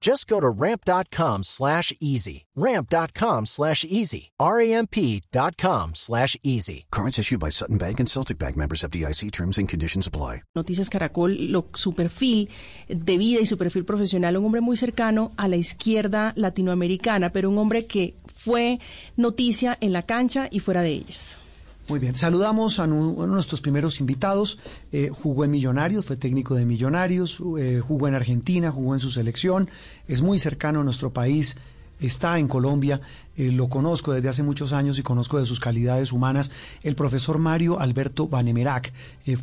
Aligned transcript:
Just 0.00 0.28
go 0.28 0.40
to 0.40 0.48
ramp.com 0.48 1.42
slash 1.42 1.92
easy. 2.00 2.46
Ramp.com 2.54 3.46
slash 3.46 3.84
easy. 3.84 4.30
R-A-M-P.com 4.38 5.94
slash 5.94 6.36
easy. 6.42 6.86
Cards 6.90 7.18
issued 7.18 7.40
by 7.40 7.50
Sutton 7.50 7.78
Bank 7.78 7.98
and 8.00 8.08
Celtic 8.08 8.38
Bank 8.38 8.56
members 8.56 8.84
of 8.84 8.90
DIC 8.90 9.32
terms 9.32 9.58
and 9.58 9.68
conditions 9.68 10.06
apply. 10.06 10.42
Noticias 10.54 10.88
Caracol, 10.88 11.50
lo, 11.50 11.66
su 11.74 11.92
perfil 11.94 12.48
de 12.88 13.18
vida 13.18 13.40
y 13.40 13.46
su 13.46 13.58
perfil 13.58 13.84
profesional, 13.84 14.36
un 14.36 14.44
hombre 14.44 14.60
muy 14.60 14.76
cercano 14.76 15.32
a 15.36 15.48
la 15.48 15.56
izquierda 15.56 16.32
latinoamericana, 16.36 17.30
pero 17.30 17.50
un 17.50 17.58
hombre 17.58 17.86
que 17.86 18.14
fue 18.34 18.78
noticia 19.16 19.76
en 19.80 19.92
la 19.92 20.02
cancha 20.02 20.48
y 20.50 20.60
fuera 20.60 20.82
de 20.82 20.92
ellas. 20.92 21.38
Muy 21.88 22.00
bien, 22.00 22.14
saludamos 22.16 22.80
a, 22.80 22.84
uno 22.84 23.22
de 23.22 23.28
nuestros 23.28 23.62
primeros 23.62 23.98
invitados. 23.98 24.58
Eh, 24.92 25.08
jugó 25.10 25.46
en 25.46 25.50
Millonarios, 25.50 26.04
fue 26.04 26.18
técnico 26.18 26.54
de 26.54 26.66
Millonarios, 26.66 27.42
eh, 27.58 27.80
jugó 27.82 28.08
en 28.08 28.14
Argentina, 28.14 28.70
jugó 28.70 28.92
en 28.92 29.00
su 29.00 29.10
selección, 29.10 29.70
es 30.06 30.20
muy 30.20 30.38
cercano 30.38 30.80
a 30.80 30.84
nuestro 30.84 31.14
país, 31.14 31.56
está 31.98 32.38
en 32.38 32.46
Colombia, 32.46 33.00
eh, 33.38 33.50
lo 33.52 33.70
conozco 33.70 34.12
desde 34.12 34.28
hace 34.28 34.42
muchos 34.42 34.74
años 34.74 34.98
y 34.98 35.02
conozco 35.02 35.38
de 35.38 35.46
sus 35.46 35.60
calidades 35.60 36.12
humanas. 36.12 36.50
El 36.82 36.94
profesor 36.94 37.38
Mario 37.38 37.80
Alberto 37.80 38.28
Banemerac 38.28 38.92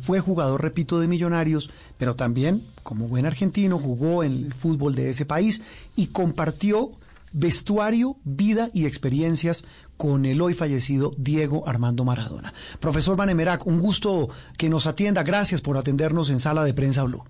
fue 0.00 0.20
jugador, 0.20 0.62
repito, 0.62 1.00
de 1.00 1.08
Millonarios, 1.08 1.68
pero 1.98 2.14
también, 2.14 2.62
como 2.84 3.08
buen 3.08 3.26
argentino, 3.26 3.76
jugó 3.80 4.22
en 4.22 4.32
el 4.32 4.54
fútbol 4.54 4.94
de 4.94 5.10
ese 5.10 5.26
país 5.26 5.62
y 5.96 6.06
compartió 6.08 6.92
vestuario, 7.36 8.16
vida 8.24 8.70
y 8.72 8.86
experiencias 8.86 9.64
con 9.98 10.24
el 10.24 10.40
hoy 10.40 10.54
fallecido 10.54 11.10
Diego 11.18 11.68
Armando 11.68 12.02
Maradona. 12.02 12.54
Profesor 12.80 13.16
Banemerac, 13.16 13.66
un 13.66 13.78
gusto 13.78 14.30
que 14.58 14.70
nos 14.70 14.86
atienda. 14.86 15.22
Gracias 15.22 15.60
por 15.60 15.76
atendernos 15.76 16.30
en 16.30 16.38
Sala 16.38 16.64
de 16.64 16.72
Prensa 16.72 17.04
Blue. 17.04 17.22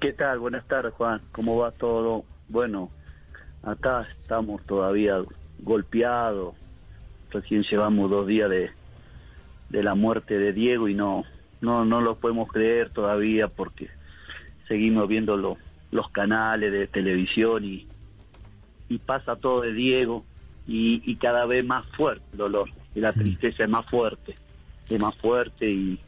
¿Qué 0.00 0.12
tal? 0.12 0.38
Buenas 0.38 0.66
tardes, 0.68 0.92
Juan. 0.94 1.22
¿Cómo 1.32 1.56
va 1.56 1.72
todo? 1.72 2.24
Bueno, 2.48 2.90
acá 3.62 4.06
estamos 4.20 4.62
todavía 4.66 5.22
golpeados. 5.60 6.54
Recién 7.30 7.62
llevamos 7.62 8.10
dos 8.10 8.26
días 8.26 8.50
de, 8.50 8.70
de 9.70 9.82
la 9.82 9.94
muerte 9.94 10.38
de 10.38 10.52
Diego 10.52 10.88
y 10.88 10.94
no, 10.94 11.24
no, 11.62 11.86
no 11.86 12.02
lo 12.02 12.16
podemos 12.16 12.52
creer 12.52 12.90
todavía 12.90 13.48
porque 13.48 13.88
seguimos 14.68 15.08
viendo 15.08 15.56
los 15.90 16.10
canales 16.10 16.70
de 16.70 16.86
televisión 16.86 17.64
y, 17.64 17.86
y 18.90 18.98
pasa 18.98 19.36
todo 19.36 19.62
de 19.62 19.72
Diego 19.72 20.26
y, 20.66 21.16
cada 21.16 21.46
vez 21.46 21.64
más 21.64 21.86
fuerte 21.96 22.22
el 22.32 22.38
dolor 22.38 22.68
y 22.94 23.00
la 23.00 23.12
tristeza 23.12 23.64
es 23.64 23.70
más 23.70 23.86
fuerte, 23.86 24.36
es 24.88 25.00
más 25.00 25.16
fuerte 25.16 25.70
y, 25.70 25.98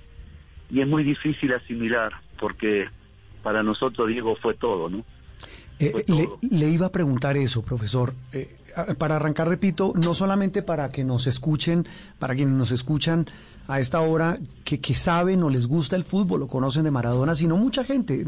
y 0.68 0.80
es 0.80 0.86
muy 0.86 1.02
difícil 1.02 1.52
asimilar 1.54 2.12
porque 2.38 2.86
para 3.42 3.62
nosotros 3.62 4.08
Diego 4.08 4.36
fue 4.36 4.54
todo, 4.54 4.90
¿no? 4.90 5.04
Eh, 5.78 6.04
le, 6.50 6.68
iba 6.68 6.86
a 6.86 6.92
preguntar 6.92 7.36
eso, 7.36 7.62
profesor. 7.62 8.14
Eh, 8.32 8.56
para 8.98 9.16
arrancar, 9.16 9.48
repito, 9.48 9.92
no 9.96 10.14
solamente 10.14 10.62
para 10.62 10.90
que 10.90 11.02
nos 11.02 11.26
escuchen, 11.26 11.86
para 12.18 12.34
quienes 12.34 12.54
nos 12.54 12.70
escuchan 12.70 13.26
a 13.68 13.80
esta 13.80 14.00
hora, 14.00 14.38
que, 14.64 14.80
que 14.80 14.94
saben 14.94 15.42
o 15.42 15.50
les 15.50 15.66
gusta 15.66 15.96
el 15.96 16.04
fútbol 16.04 16.42
o 16.42 16.48
conocen 16.48 16.84
de 16.84 16.90
Maradona, 16.90 17.34
sino 17.34 17.56
mucha 17.56 17.84
gente. 17.84 18.24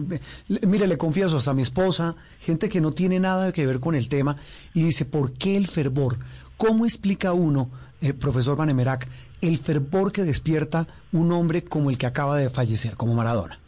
Mire, 0.48 0.86
le 0.86 0.98
confieso, 0.98 1.36
hasta 1.36 1.54
mi 1.54 1.62
esposa, 1.62 2.14
gente 2.40 2.68
que 2.68 2.80
no 2.80 2.92
tiene 2.92 3.20
nada 3.20 3.52
que 3.52 3.66
ver 3.66 3.80
con 3.80 3.94
el 3.94 4.08
tema, 4.08 4.36
y 4.74 4.82
dice, 4.82 5.04
¿por 5.04 5.32
qué 5.32 5.56
el 5.56 5.66
fervor? 5.66 6.16
¿Cómo 6.56 6.84
explica 6.84 7.32
uno, 7.32 7.70
eh, 8.00 8.12
profesor 8.12 8.56
Vanemerac, 8.56 9.08
el 9.40 9.58
fervor 9.58 10.12
que 10.12 10.22
despierta 10.22 10.86
un 11.12 11.32
hombre 11.32 11.64
como 11.64 11.90
el 11.90 11.98
que 11.98 12.06
acaba 12.06 12.36
de 12.36 12.50
fallecer, 12.50 12.96
como 12.96 13.14
Maradona? 13.14 13.58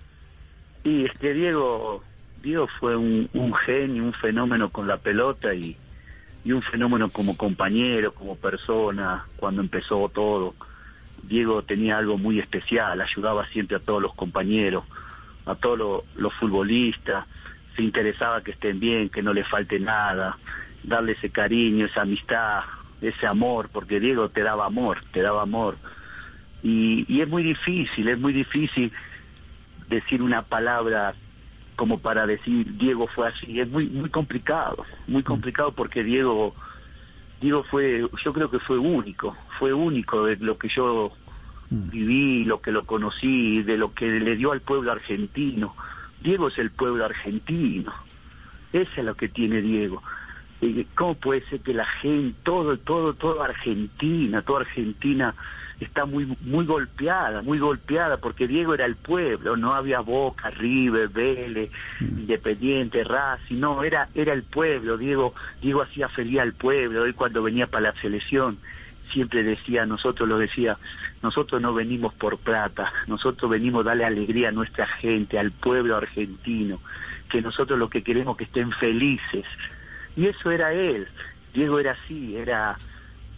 Y 0.85 1.05
es 1.05 1.13
que 1.19 1.35
Diego, 1.35 2.03
Diego 2.43 2.69
fue 2.79 2.97
un, 2.97 3.29
un 3.35 3.55
genio, 3.55 4.05
un 4.05 4.13
fenómeno 4.13 4.71
con 4.71 4.87
la 4.87 4.99
pelota 4.99 5.53
y 5.55 5.77
y 6.47 6.53
un 6.53 6.63
fenómeno 6.63 7.11
como 7.11 7.37
compañero, 7.37 8.15
como 8.15 8.37
persona, 8.37 9.27
cuando 9.37 9.63
empezó 9.63 10.09
todo. 10.09 10.55
Diego 11.29 11.63
tenía 11.63 11.99
algo 11.99 12.19
muy 12.19 12.39
especial, 12.39 13.01
ayudaba 13.01 13.47
siempre 13.49 13.77
a 13.77 13.81
todos 13.81 14.03
los 14.03 14.15
compañeros, 14.15 14.85
a 15.45 15.55
todos 15.55 16.05
los, 16.17 16.35
futbolistas, 16.35 17.27
se 17.75 17.83
interesaba 17.83 18.43
que 18.43 18.53
estén 18.53 18.81
bien, 18.81 19.09
que 19.09 19.23
no 19.23 19.33
les 19.33 19.47
falte 19.49 19.79
nada, 19.79 20.39
darle 20.83 21.13
ese 21.13 21.31
cariño, 21.31 21.87
esa 21.87 22.03
amistad, 22.03 22.61
ese 23.01 23.27
amor, 23.27 23.69
porque 23.73 24.01
Diego 24.01 24.29
te 24.29 24.43
daba 24.43 24.67
amor, 24.67 24.99
te 25.13 25.23
daba 25.23 25.43
amor. 25.43 25.77
Y, 26.63 27.05
y 27.09 27.21
es 27.21 27.29
muy 27.29 27.43
difícil, 27.43 28.09
es 28.09 28.19
muy 28.19 28.33
difícil 28.33 28.93
decir 29.89 30.23
una 30.23 30.43
palabra 30.43 31.15
como 31.77 31.99
para 31.99 32.27
decir 32.27 32.77
Diego 32.79 33.07
fue 33.07 33.29
así. 33.29 33.61
Es 33.61 33.69
muy 33.69 33.87
muy 33.87 34.11
complicado, 34.11 34.85
muy 35.07 35.23
mm. 35.23 35.27
complicado 35.27 35.73
porque 35.73 36.03
Diego 36.03 36.55
Diego 37.41 37.65
fue, 37.65 38.09
yo 38.25 38.33
creo 38.33 38.51
que 38.51 38.59
fue 38.59 38.79
único, 38.79 39.37
fue 39.59 39.73
único 39.73 40.25
de 40.25 40.37
lo 40.37 40.57
que 40.59 40.69
yo 40.69 41.13
mm. 41.71 41.91
viví, 41.91 42.45
lo 42.45 42.61
que 42.61 42.73
lo 42.73 42.87
conocí, 42.87 43.63
de 43.63 43.77
lo 43.77 43.93
que 43.93 44.07
le 44.07 44.37
dio 44.37 44.53
al 44.53 44.61
pueblo 44.61 44.93
argentino. 44.93 45.75
Diego 46.23 46.49
es 46.49 46.59
el 46.59 46.71
pueblo 46.71 47.05
argentino. 47.05 47.93
Eso 48.73 48.91
es 48.97 49.05
lo 49.05 49.15
que 49.15 49.29
tiene 49.29 49.61
Diego. 49.61 50.03
¿Cómo 50.95 51.15
puede 51.15 51.47
ser 51.49 51.61
que 51.61 51.75
la 51.75 51.85
gente, 51.85 52.39
todo, 52.43 52.79
todo, 52.79 53.13
toda 53.15 53.45
Argentina, 53.45 54.43
toda 54.43 54.61
Argentina 54.61 55.35
está 55.81 56.07
muy 56.07 56.27
muy 56.41 56.65
golpeada, 56.65 57.43
muy 57.43 57.59
golpeada, 57.59 58.17
porque 58.17 58.47
Diego 58.47 58.75
era 58.75 58.87
el 58.87 58.97
pueblo, 58.97 59.57
no 59.57 59.73
había 59.73 60.01
Boca, 60.01 60.51
River, 60.51 61.09
Vélez, 61.09 61.71
mm. 62.01 62.21
Independiente, 62.21 63.05
Racing, 63.05 63.61
no, 63.61 63.83
era 63.83 64.09
era 64.15 64.33
el 64.33 64.43
pueblo, 64.43 64.97
Diego 64.97 65.35
Diego 65.61 65.83
hacía 65.83 66.09
feliz 66.09 66.41
al 66.41 66.55
pueblo, 66.55 67.03
hoy 67.03 67.13
cuando 67.13 67.43
venía 67.43 67.67
para 67.67 67.93
la 67.93 68.01
selección 68.01 68.59
siempre 69.13 69.43
decía, 69.43 69.87
nosotros 69.87 70.29
lo 70.29 70.39
decía, 70.39 70.79
nosotros 71.23 71.61
no 71.61 71.73
venimos 71.75 72.13
por 72.15 72.39
plata, 72.39 72.93
nosotros 73.07 73.51
venimos 73.51 73.83
a 73.83 73.91
darle 73.91 74.05
alegría 74.05 74.49
a 74.49 74.53
nuestra 74.53 74.87
gente, 74.87 75.39
al 75.39 75.53
pueblo 75.53 75.97
argentino, 75.97 76.81
que 77.31 77.41
nosotros 77.41 77.79
lo 77.79 77.89
que 77.89 78.03
queremos 78.03 78.35
es 78.35 78.39
que 78.39 78.45
estén 78.45 78.73
felices. 78.73 79.45
Y 80.17 80.27
eso 80.27 80.51
era 80.51 80.73
él, 80.73 81.07
Diego 81.55 81.79
era 81.79 81.93
así, 81.93 82.37
era 82.37 82.77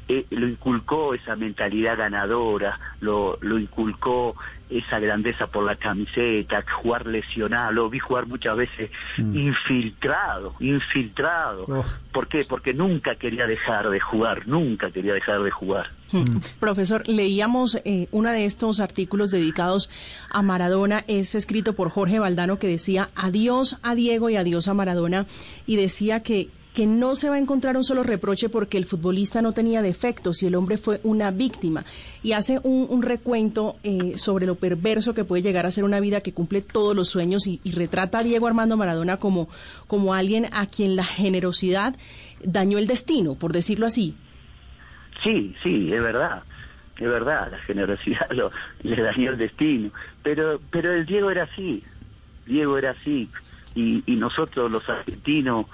eh, 0.09 0.27
lo 0.31 0.49
inculcó 0.49 1.13
esa 1.13 1.37
mentalidad 1.37 1.99
ganadora, 1.99 2.79
lo, 3.01 3.37
lo 3.43 3.59
inculcó 3.59 4.35
esa 4.71 4.99
grandeza 4.99 5.47
por 5.47 5.65
la 5.65 5.77
camiseta, 5.77 6.65
jugar 6.83 7.07
lesionado, 7.07 7.73
lo 7.73 7.91
vi 7.91 7.99
jugar 7.99 8.27
muchas 8.27 8.57
veces 8.57 8.91
mm. 9.17 9.37
infiltrado, 9.37 10.55
infiltrado. 10.61 11.65
Oh. 11.69 11.85
¿Por 12.13 12.29
qué? 12.29 12.41
Porque 12.49 12.75
nunca 12.75 13.17
quería 13.17 13.47
dejar 13.47 13.89
de 13.91 14.01
jugar, 14.01 14.47
nunca 14.47 14.91
quería 14.91 15.15
dejar 15.15 15.43
de 15.43 15.51
jugar. 15.51 15.91
Hmm. 16.11 16.19
Mm. 16.21 16.41
Profesor, 16.59 17.07
leíamos 17.07 17.79
eh, 17.85 18.09
uno 18.11 18.31
de 18.31 18.45
estos 18.45 18.81
artículos 18.81 19.31
dedicados 19.31 19.91
a 20.31 20.43
Maradona, 20.43 21.05
es 21.07 21.35
escrito 21.35 21.75
por 21.75 21.91
Jorge 21.91 22.19
Valdano 22.19 22.59
que 22.59 22.67
decía 22.67 23.11
adiós 23.15 23.79
a 23.83 23.95
Diego 23.95 24.31
y 24.31 24.37
adiós 24.37 24.69
a 24.69 24.75
Maradona 24.75 25.27
y 25.67 25.77
decía 25.77 26.23
que 26.23 26.49
que 26.75 26.87
no 26.87 27.15
se 27.15 27.29
va 27.29 27.37
a 27.37 27.39
encontrar 27.39 27.77
un 27.77 27.85
solo 27.85 28.03
reproche 28.03 28.49
porque 28.49 28.79
el 28.79 28.85
futbolista 28.85 29.43
no 29.43 29.53
tenía 29.53 29.83
defectos 29.83 30.43
y 30.43 30.47
el 30.47 30.55
hombre 30.55 30.79
fue 30.79 31.01
una 31.03 31.31
víctima. 31.31 31.85
Y 32.23 32.33
hace 32.33 32.61
un, 32.63 33.03
recuento 33.03 33.77
eh, 33.83 34.19
sobre 34.19 34.47
lo 34.47 34.57
perverso 34.57 35.15
que 35.15 35.25
puede 35.25 35.43
llegar 35.43 35.67
a 35.67 35.71
ser 35.71 35.85
una 35.85 36.01
vida 36.01 36.21
que 36.21 36.33
cumple 36.33 36.63
todos 36.63 36.95
los 36.95 37.09
sueños 37.09 37.47
y, 37.47 37.61
retrata 37.73 38.19
a 38.19 38.23
Diego 38.23 38.47
Armando 38.47 38.77
Maradona 38.77 39.19
como, 39.19 39.49
como 39.87 40.15
alguien 40.15 40.47
a 40.53 40.67
quien 40.67 40.97
la 40.97 41.05
generosidad 41.05 41.95
dañó 42.43 42.79
el 42.79 42.87
destino, 42.87 43.35
por 43.35 43.53
decirlo 43.53 43.87
así. 43.87 44.17
Sí, 45.23 45.55
sí, 45.63 45.93
es 45.93 46.03
verdad. 46.03 46.43
es 46.99 47.09
verdad, 47.09 47.51
la 47.51 47.59
generosidad 47.61 48.27
lo, 48.31 48.51
le 48.83 49.03
dañó 49.03 49.31
el 49.31 49.39
destino. 49.39 49.91
Pero, 50.23 50.61
pero 50.71 50.93
el 50.93 51.07
Diego 51.07 51.31
era 51.31 51.45
así, 51.45 51.83
Diego 52.47 52.79
era 52.79 52.91
así. 52.91 53.29
Y 53.75 54.17
nosotros 54.17 54.73
los 54.73 54.89
argentinos 54.89 55.67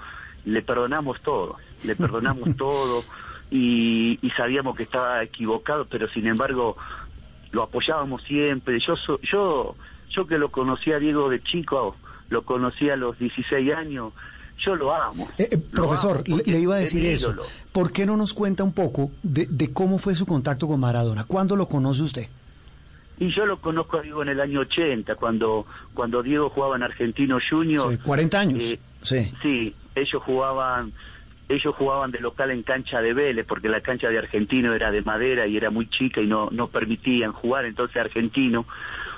le 0.45 0.61
perdonamos 0.61 1.19
todo, 1.21 1.55
le 1.83 1.95
perdonamos 1.97 2.55
todo 2.55 3.03
y, 3.51 4.17
y 4.21 4.29
sabíamos 4.31 4.75
que 4.77 4.83
estaba 4.83 5.23
equivocado, 5.23 5.85
pero 5.85 6.07
sin 6.09 6.27
embargo 6.27 6.77
lo 7.51 7.63
apoyábamos 7.63 8.23
siempre. 8.23 8.79
Yo, 8.79 8.95
so- 8.97 9.19
yo, 9.21 9.75
yo 10.09 10.27
que 10.27 10.37
lo 10.37 10.49
conocí 10.49 10.91
a 10.91 10.99
Diego 10.99 11.29
de 11.29 11.41
chico, 11.43 11.95
lo 12.29 12.43
conocí 12.43 12.89
a 12.89 12.95
los 12.95 13.17
16 13.19 13.73
años, 13.73 14.13
yo 14.59 14.75
lo 14.75 14.93
amo. 14.93 15.27
Eh, 15.37 15.47
eh, 15.51 15.57
Lo 15.71 15.83
profesor, 15.83 16.23
amo 16.25 16.37
le, 16.45 16.59
iba 16.59 16.75
a 16.75 16.79
decir 16.79 17.05
eso. 17.05 17.29
ídolo. 17.31 17.43
¿Por 17.71 17.91
qué 17.91 18.05
no 18.05 18.15
nos 18.17 18.33
cuenta 18.33 18.63
un 18.63 18.73
poco 18.73 19.11
de, 19.23 19.45
de 19.47 19.71
cómo 19.73 19.97
fue 19.97 20.15
su 20.15 20.25
contacto 20.25 20.67
con 20.67 20.79
Maradona? 20.79 21.23
¿Cuándo 21.25 21.55
lo 21.55 21.67
conoce 21.67 22.03
usted? 22.03 22.27
Y 23.17 23.29
yo 23.33 23.45
lo 23.45 23.61
conozco 23.61 23.97
a 23.97 24.01
Diego 24.01 24.21
en 24.23 24.29
el 24.29 24.41
año 24.41 24.59
80, 24.61 25.15
cuando, 25.15 25.65
cuando 25.93 26.21
Diego 26.21 26.49
jugaba 26.49 26.75
en 26.75 26.83
Argentino 26.83 27.37
Junior. 27.49 27.91
Sí, 27.93 27.97
40 28.03 28.39
años. 28.39 28.59
Eh, 28.61 28.79
sí. 29.05 29.31
Sí, 29.41 29.75
ellos 29.95 30.21
jugaban, 30.23 30.91
ellos 31.47 31.75
jugaban 31.75 32.11
de 32.11 32.19
local 32.19 32.51
en 32.51 32.63
cancha 32.63 33.01
de 33.01 33.13
Vélez, 33.13 33.45
porque 33.47 33.69
la 33.69 33.81
cancha 33.81 34.09
de 34.09 34.17
Argentino 34.17 34.73
era 34.73 34.91
de 34.91 35.01
madera 35.01 35.47
y 35.47 35.55
era 35.57 35.69
muy 35.69 35.87
chica 35.89 36.21
y 36.21 36.27
no, 36.27 36.49
no 36.51 36.67
permitían 36.67 37.31
jugar, 37.31 37.65
entonces 37.65 37.97
Argentino 37.97 38.65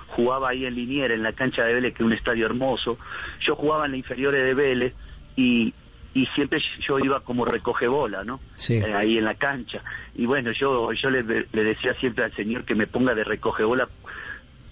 jugaba 0.08 0.50
ahí 0.50 0.66
en 0.66 0.76
Liniera, 0.76 1.14
en 1.14 1.24
la 1.24 1.34
cancha 1.34 1.64
de 1.66 1.74
Vélez, 1.74 1.94
que 1.94 2.04
es 2.04 2.08
un 2.08 2.14
estadio 2.14 2.46
hermoso. 2.46 2.98
Yo 3.42 3.56
jugaba 3.56 3.86
en 3.86 3.92
la 3.92 3.98
inferiores 3.98 4.44
de 4.44 4.54
Vélez 4.54 4.94
y, 5.36 5.74
y 6.14 6.26
siempre 6.28 6.62
yo 6.80 6.98
iba 7.00 7.20
como 7.20 7.46
recoge 7.46 7.88
bola, 7.88 8.24
¿no? 8.24 8.40
Sí. 8.56 8.76
Eh, 8.76 8.94
ahí 8.94 9.18
en 9.18 9.26
la 9.26 9.36
cancha. 9.36 9.84
Y 10.16 10.26
bueno, 10.26 10.52
yo, 10.52 10.92
yo 10.94 11.10
le, 11.10 11.24
le 11.24 11.64
decía 11.64 11.94
siempre 11.96 12.24
al 12.24 12.36
señor 12.36 12.64
que 12.64 12.76
me 12.76 12.88
ponga 12.88 13.14
de 13.14 13.24
recoge 13.24 13.64
bola 13.64 13.88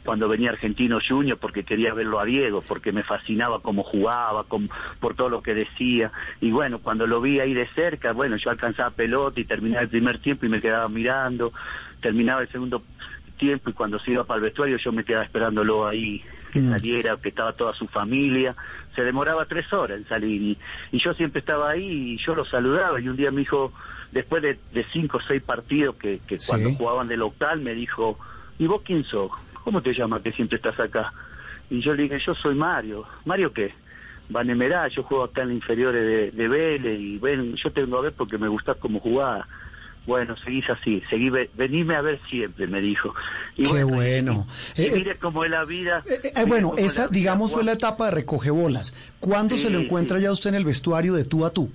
cuando 0.05 0.29
venía 0.29 0.51
Argentino 0.51 0.99
Junior 1.05 1.37
porque 1.37 1.63
quería 1.65 1.93
verlo 1.93 2.19
a 2.19 2.25
Diego, 2.25 2.61
porque 2.65 2.91
me 2.91 3.03
fascinaba 3.03 3.59
cómo 3.59 3.83
jugaba, 3.83 4.45
por 4.99 5.15
todo 5.15 5.29
lo 5.29 5.41
que 5.41 5.53
decía. 5.55 6.11
Y 6.39 6.51
bueno, 6.51 6.79
cuando 6.79 7.07
lo 7.07 7.19
vi 7.19 7.39
ahí 7.39 7.53
de 7.53 7.67
cerca, 7.69 8.13
bueno, 8.13 8.37
yo 8.37 8.51
alcanzaba 8.51 8.91
pelota 8.91 9.39
y 9.39 9.45
terminaba 9.45 9.81
el 9.81 9.89
primer 9.89 10.19
tiempo 10.19 10.45
y 10.45 10.49
me 10.49 10.61
quedaba 10.61 10.87
mirando, 10.87 11.51
terminaba 12.01 12.41
el 12.41 12.47
segundo 12.49 12.83
tiempo 13.37 13.69
y 13.69 13.73
cuando 13.73 13.99
se 13.99 14.11
iba 14.11 14.23
para 14.23 14.37
el 14.37 14.43
vestuario 14.43 14.77
yo 14.77 14.91
me 14.93 15.03
quedaba 15.03 15.25
esperándolo 15.25 15.85
ahí 15.87 16.23
que 16.53 16.61
Mm. 16.61 16.69
saliera, 16.71 17.17
que 17.17 17.29
estaba 17.29 17.51
toda 17.51 17.73
su 17.73 17.85
familia. 17.87 18.55
Se 18.95 19.03
demoraba 19.03 19.45
tres 19.45 19.73
horas 19.73 19.97
en 19.97 20.07
salir 20.07 20.41
y, 20.41 20.57
y 20.93 20.99
yo 20.99 21.13
siempre 21.15 21.39
estaba 21.39 21.71
ahí 21.71 22.13
y 22.13 22.17
yo 22.17 22.33
lo 22.33 22.45
saludaba 22.45 23.01
y 23.01 23.09
un 23.09 23.17
día 23.17 23.31
me 23.31 23.39
dijo, 23.41 23.73
después 24.13 24.41
de, 24.41 24.57
de 24.71 24.85
cinco 24.93 25.17
o 25.17 25.21
seis 25.21 25.43
partidos 25.43 25.95
que, 25.97 26.21
que 26.25 26.39
Sí. 26.39 26.45
cuando 26.47 26.71
jugaban 26.75 27.09
de 27.09 27.17
local, 27.17 27.59
me 27.59 27.73
dijo, 27.73 28.17
¿y 28.57 28.67
vos 28.67 28.83
quién 28.85 29.03
sos? 29.03 29.31
¿Cómo 29.65 29.81
te 29.81 29.93
llamas 29.93 30.21
que 30.21 30.31
siempre 30.31 30.55
estás 30.57 30.79
acá? 30.79 31.11
Y 31.69 31.81
yo 31.81 31.93
le 31.93 32.03
dije, 32.03 32.19
yo 32.25 32.33
soy 32.35 32.55
Mario. 32.55 33.03
¿Mario 33.25 33.51
qué? 33.51 33.73
Vanemerá, 34.29 34.87
yo 34.87 35.03
juego 35.03 35.23
acá 35.25 35.41
en 35.41 35.49
la 35.49 35.53
inferiores 35.55 36.01
de, 36.05 36.31
de 36.31 36.47
Vélez 36.47 36.99
y 36.99 37.17
bueno, 37.17 37.43
yo 37.55 37.71
tengo 37.71 37.97
a 37.97 38.01
ver 38.01 38.13
porque 38.13 38.37
me 38.37 38.47
gusta 38.47 38.75
cómo 38.75 38.99
jugar. 38.99 39.43
Bueno, 40.07 40.37
seguís 40.37 40.69
así, 40.69 41.01
seguí, 41.09 41.31
ve- 41.31 41.49
venime 41.55 41.95
a 41.95 42.01
ver 42.01 42.19
siempre, 42.29 42.67
me 42.67 42.79
dijo. 42.79 43.13
Y 43.57 43.63
Qué 43.71 43.83
bueno. 43.83 44.45
Y, 44.77 44.83
y 44.83 44.85
Eh, 44.85 44.91
mire 44.93 45.17
cómo 45.17 45.43
es 45.43 45.49
la 45.49 45.65
vida. 45.65 46.03
Eh, 46.07 46.31
eh, 46.35 46.45
bueno, 46.47 46.73
esa, 46.77 47.07
digamos, 47.07 47.51
fue 47.53 47.63
la 47.63 47.71
etapa 47.73 48.05
de 48.05 48.11
recoge 48.11 48.51
bolas. 48.51 48.93
¿Cuándo 49.19 49.57
se 49.57 49.71
lo 49.71 49.79
encuentra 49.79 50.17
sí. 50.17 50.23
ya 50.25 50.31
usted 50.31 50.49
en 50.51 50.55
el 50.57 50.65
vestuario 50.65 51.13
de 51.15 51.25
tú 51.25 51.43
a 51.43 51.49
tú? 51.51 51.71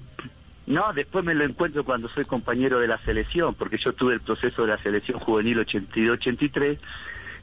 No, 0.69 0.93
después 0.93 1.25
me 1.25 1.35
lo 1.35 1.45
encuentro 1.45 1.85
cuando 1.85 2.09
soy 2.11 2.25
compañero 2.25 2.79
de 2.79 2.87
la 2.87 2.99
selección, 3.05 3.55
porque 3.57 3.79
yo 3.79 3.93
tuve 3.95 4.15
el 4.15 4.21
proceso 4.21 4.63
de 4.63 4.69
la 4.69 4.79
selección 4.81 5.19
juvenil 5.19 5.59
82-83 5.59 6.79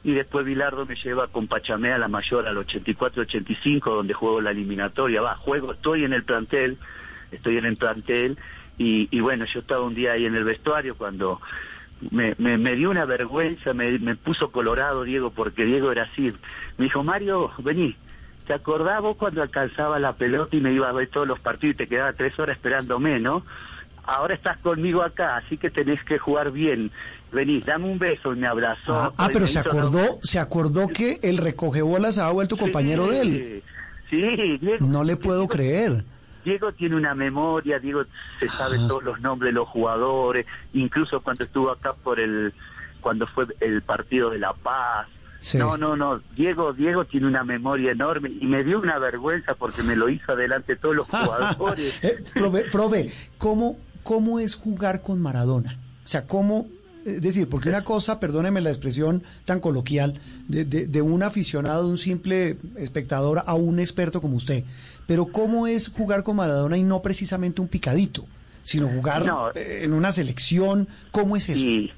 y 0.04 0.12
después 0.12 0.46
Bilardo 0.46 0.86
me 0.86 0.94
lleva 0.94 1.28
con 1.28 1.48
Pachamé 1.48 1.92
a 1.92 1.98
la 1.98 2.08
mayor 2.08 2.46
al 2.46 2.56
84-85 2.56 3.82
donde 3.84 4.14
juego 4.14 4.40
la 4.40 4.50
eliminatoria. 4.50 5.20
Va, 5.20 5.36
juego, 5.36 5.72
estoy 5.72 6.04
en 6.04 6.12
el 6.12 6.24
plantel, 6.24 6.78
estoy 7.30 7.58
en 7.58 7.66
el 7.66 7.76
plantel 7.76 8.38
y, 8.78 9.08
y 9.10 9.20
bueno, 9.20 9.44
yo 9.44 9.60
estaba 9.60 9.82
un 9.82 9.94
día 9.94 10.12
ahí 10.12 10.26
en 10.26 10.36
el 10.36 10.44
vestuario 10.44 10.96
cuando 10.96 11.40
me, 12.10 12.34
me, 12.38 12.76
dio 12.76 12.90
una 12.90 13.04
vergüenza, 13.04 13.74
me, 13.74 13.98
me 13.98 14.14
puso 14.16 14.50
colorado 14.50 15.02
Diego, 15.02 15.30
porque 15.30 15.64
Diego 15.64 15.90
era 15.90 16.04
así. 16.04 16.32
Me 16.76 16.84
dijo, 16.84 17.02
Mario, 17.02 17.50
vení, 17.58 17.96
¿te 18.46 18.54
acordás 18.54 19.00
vos 19.00 19.16
cuando 19.16 19.42
alcanzaba 19.42 19.98
la 19.98 20.14
pelota 20.14 20.56
y 20.56 20.60
me 20.60 20.72
iba 20.72 20.88
a 20.88 20.92
ver 20.92 21.08
todos 21.08 21.26
los 21.26 21.40
partidos 21.40 21.74
y 21.74 21.78
te 21.78 21.88
quedaba 21.88 22.12
tres 22.12 22.38
horas 22.38 22.56
esperándome, 22.56 23.18
no? 23.18 23.44
Ahora 24.04 24.34
estás 24.34 24.58
conmigo 24.58 25.02
acá, 25.02 25.36
así 25.36 25.58
que 25.58 25.70
tenés 25.70 26.02
que 26.04 26.18
jugar 26.18 26.50
bien. 26.50 26.90
Vení, 27.32 27.60
dame 27.60 27.84
un 27.90 27.98
beso 27.98 28.32
y 28.32 28.38
me 28.38 28.46
abrazó. 28.46 28.94
Ah, 28.94 29.12
ah, 29.16 29.28
pero 29.32 29.46
se 29.46 29.58
acordó, 29.58 30.18
se 30.22 30.38
acordó 30.38 30.88
que 30.88 31.18
el 31.22 31.36
recoge 31.38 31.82
bolas 31.82 32.18
ha 32.18 32.30
vuelto 32.30 32.56
Sí, 32.56 32.60
compañero 32.62 33.08
de 33.08 33.20
él. 33.20 33.62
Sí, 34.08 34.58
Diego. 34.60 34.86
No 34.86 35.04
le 35.04 35.16
puedo 35.16 35.40
Diego- 35.40 35.52
creer. 35.52 36.04
Diego 36.44 36.72
tiene 36.72 36.96
una 36.96 37.14
memoria, 37.14 37.78
Diego 37.78 38.04
se 38.40 38.48
sabe 38.48 38.78
Ah. 38.80 38.86
todos 38.88 39.04
los 39.04 39.20
nombres 39.20 39.50
de 39.50 39.52
los 39.60 39.68
jugadores, 39.68 40.46
incluso 40.72 41.20
cuando 41.20 41.44
estuvo 41.44 41.70
acá 41.70 41.92
por 42.02 42.18
el, 42.18 42.54
cuando 43.02 43.26
fue 43.26 43.46
el 43.60 43.82
partido 43.82 44.30
de 44.30 44.38
La 44.38 44.54
Paz. 44.54 45.08
Sí. 45.40 45.58
No, 45.58 45.76
no, 45.76 45.94
no, 45.96 46.20
Diego, 46.34 46.72
Diego 46.72 47.04
tiene 47.04 47.26
una 47.26 47.44
memoria 47.44 47.92
enorme 47.92 48.30
y 48.40 48.46
me 48.46 48.64
dio 48.64 48.80
una 48.80 48.98
vergüenza 48.98 49.54
porque 49.54 49.82
me 49.82 49.94
lo 49.94 50.08
hizo 50.08 50.32
adelante 50.32 50.74
de 50.74 50.80
todos 50.80 50.96
los 50.96 51.06
jugadores. 51.10 51.98
Eh, 52.02 52.24
profe, 52.32 52.64
profe, 52.72 53.12
¿cómo, 53.36 53.78
¿cómo 54.02 54.40
es 54.40 54.56
jugar 54.56 55.02
con 55.02 55.20
Maradona? 55.20 55.78
O 56.04 56.08
sea, 56.08 56.26
¿cómo...? 56.26 56.66
Es 57.16 57.22
decir, 57.22 57.48
porque 57.48 57.68
una 57.68 57.84
cosa, 57.84 58.20
perdóneme 58.20 58.60
la 58.60 58.70
expresión 58.70 59.22
tan 59.44 59.60
coloquial, 59.60 60.20
de, 60.46 60.64
de, 60.64 60.86
de 60.86 61.02
un 61.02 61.22
aficionado, 61.22 61.84
de 61.84 61.90
un 61.90 61.98
simple 61.98 62.56
espectador 62.76 63.42
a 63.46 63.54
un 63.54 63.78
experto 63.80 64.20
como 64.20 64.36
usted, 64.36 64.64
pero 65.06 65.26
¿cómo 65.26 65.66
es 65.66 65.88
jugar 65.88 66.22
con 66.22 66.36
Maradona 66.36 66.76
y 66.76 66.82
no 66.82 67.00
precisamente 67.02 67.60
un 67.60 67.68
picadito, 67.68 68.24
sino 68.62 68.88
jugar 68.88 69.24
No. 69.26 69.50
eh, 69.54 69.80
en 69.84 69.92
una 69.94 70.12
selección? 70.12 70.88
¿Cómo 71.10 71.36
es 71.36 71.48
eso? 71.48 71.64
Y, 71.64 71.92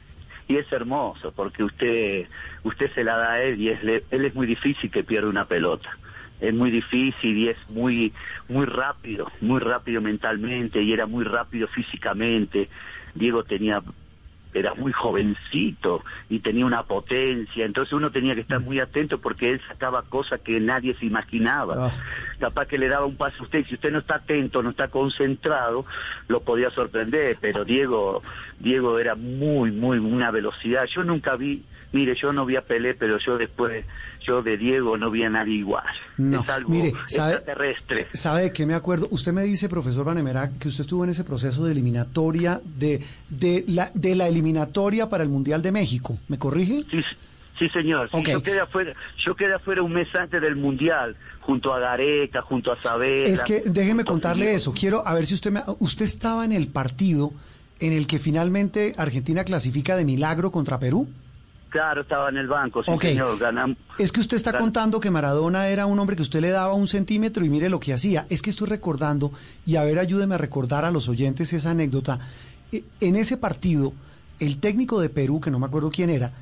y 0.49 0.57
es 0.57 0.71
hermoso 0.73 1.33
porque 1.33 1.63
usted 1.65 2.27
usted 2.65 2.91
se 2.95 3.05
la 3.05 3.17
da 3.17 3.33
a 3.33 3.43
él 3.43 3.61
y 3.61 3.69
es, 3.71 3.79
él 3.83 4.25
es 4.25 4.35
muy 4.35 4.47
difícil 4.47 4.91
que 4.91 5.03
pierda 5.05 5.29
una 5.29 5.47
pelota. 5.47 5.89
Es 6.41 6.55
muy 6.55 6.71
difícil 6.71 7.37
y 7.37 7.49
es 7.49 7.57
muy 7.69 8.13
muy 8.49 8.65
rápido, 8.65 9.27
muy 9.41 9.61
rápido 9.61 10.01
mentalmente 10.01 10.83
y 10.83 10.93
era 10.93 11.07
muy 11.07 11.25
rápido 11.25 11.69
físicamente. 11.69 12.69
Diego 13.15 13.45
tenía 13.45 13.83
era 14.53 14.75
muy 14.75 14.93
jovencito 14.93 16.05
y 16.29 16.41
tenía 16.41 16.67
una 16.67 16.83
potencia, 16.83 17.65
entonces 17.65 17.93
uno 17.93 18.11
tenía 18.11 18.35
que 18.35 18.41
estar 18.41 18.61
muy 18.61 18.81
atento 18.81 19.21
porque 19.21 19.53
él 19.53 19.61
sacaba 19.69 20.03
cosas 20.03 20.41
que 20.41 20.59
nadie 20.61 20.95
se 20.95 21.07
imaginaba. 21.07 21.87
Ah. 21.87 21.91
Capaz 22.39 22.67
que 22.67 22.79
le 22.79 22.89
daba 22.89 23.07
un 23.07 23.17
paso 23.17 23.37
a 23.41 23.45
usted, 23.45 23.61
y 23.61 23.65
si 23.65 23.75
usted 23.75 23.93
no 23.93 23.99
está 23.99 24.17
atento, 24.17 24.63
no 24.63 24.71
está 24.71 24.89
concentrado, 24.89 25.85
lo 26.29 26.41
podía 26.41 26.71
sorprender, 26.71 27.37
pero 27.41 27.65
Diego, 27.65 28.23
Diego 28.59 28.99
era 28.99 29.15
muy, 29.15 29.71
muy, 29.71 29.99
una 29.99 30.31
velocidad. 30.31 30.87
Yo 30.87 31.05
nunca 31.05 31.37
vi, 31.37 31.65
mire, 31.93 32.15
yo 32.15 32.33
no 32.33 32.47
vi 32.47 32.57
a 32.57 32.63
Pelé, 32.63 32.95
pero 32.95 33.19
yo 33.19 33.39
después, 33.39 33.85
yo 34.23 34.43
de 34.43 34.57
Diego 34.57 34.97
no 34.97 35.11
vi 35.11 35.25
a 35.25 35.31
nadie 35.31 35.55
igual. 35.55 35.85
No, 36.19 36.41
es 36.41 36.49
algo 36.49 36.71
mire, 36.71 36.93
¿sabe, 37.09 37.35
extraterrestre. 37.35 38.09
¿Sabe 38.15 38.43
de 38.43 38.53
qué 38.53 38.67
me 38.67 38.75
acuerdo? 38.75 39.09
Usted 39.11 39.33
me 39.33 39.43
dice, 39.43 39.69
profesor 39.69 40.05
Vanemera, 40.05 40.51
que 40.59 40.69
usted 40.69 40.83
estuvo 40.83 41.05
en 41.05 41.11
ese 41.11 41.25
proceso 41.25 41.65
de 41.65 41.73
eliminatoria, 41.73 42.61
de, 42.65 43.03
de, 43.29 43.65
la, 43.69 43.91
de 43.95 44.15
la 44.15 44.29
eliminatoria 44.29 45.09
para 45.09 45.23
el 45.23 45.29
Mundial 45.29 45.63
de 45.63 45.73
México. 45.73 46.19
¿Me 46.29 46.39
corrige? 46.39 46.85
Sí, 46.91 47.03
sí 47.59 47.69
señor. 47.71 48.11
Sí, 48.11 48.23
yo, 48.25 48.43
quedé 48.43 48.61
afuera, 48.61 48.93
yo 49.25 49.35
quedé 49.35 49.55
afuera 49.55 49.83
un 49.83 49.93
mes 49.93 50.09
antes 50.15 50.41
del 50.41 50.57
Mundial, 50.57 51.17
junto 51.41 51.73
a 51.73 51.79
Gareca, 51.79 52.43
junto 52.43 52.73
a 52.73 52.81
Saavedra. 52.81 53.29
Es 53.29 53.43
que 53.43 53.63
déjeme 53.65 54.05
contarle 54.05 54.55
eso. 54.55 54.73
Quiero 54.73 55.07
a 55.07 55.15
ver 55.15 55.27
si 55.27 55.35
usted 55.35 55.51
me, 55.51 55.63
usted 55.79 56.05
estaba 56.05 56.45
en 56.45 56.53
el 56.53 56.69
partido 56.69 57.33
en 57.81 57.93
el 57.95 58.07
que 58.07 58.19
finalmente 58.19 58.93
Argentina 58.99 59.43
clasifica 59.45 59.97
de 59.97 60.05
milagro 60.05 60.51
contra 60.51 60.79
Perú. 60.79 61.09
Claro, 61.71 62.03
estaba 62.03 62.29
en 62.29 62.37
el 62.37 62.49
banco, 62.49 62.83
sí 62.83 62.91
señor. 63.01 63.39
Ganam- 63.39 63.77
Es 63.99 64.11
que 64.13 64.21
usted 64.21 64.37
está 64.37 64.59
contando 64.59 64.99
que 65.01 65.11
Maradona 65.11 65.69
era 65.69 65.87
un 65.87 65.99
hombre 65.99 66.17
que 66.17 66.23
usted 66.23 66.41
le 66.41 66.51
daba 66.51 66.75
un 66.75 66.89
centímetro 66.89 67.45
y 67.45 67.49
mire 67.49 67.69
lo 67.69 67.79
que 67.81 67.93
hacía. 67.93 68.27
Es 68.29 68.43
que 68.43 68.51
estoy 68.51 68.67
recordando, 68.69 69.33
y 69.65 69.77
a 69.77 69.85
ver, 69.85 69.99
ayúdeme 69.99 70.35
a 70.35 70.39
recordar 70.39 70.85
a 70.85 70.91
los 70.91 71.09
oyentes 71.09 71.53
esa 71.53 71.71
anécdota. 71.71 72.19
Eh, 72.73 72.83
En 73.01 73.15
ese 73.17 73.37
partido, 73.37 73.93
el 74.41 74.59
técnico 74.59 75.01
de 75.01 75.09
Perú, 75.11 75.41
que 75.41 75.51
no 75.51 75.59
me 75.59 75.67
acuerdo 75.67 75.91
quién 75.91 76.11
era, 76.11 76.33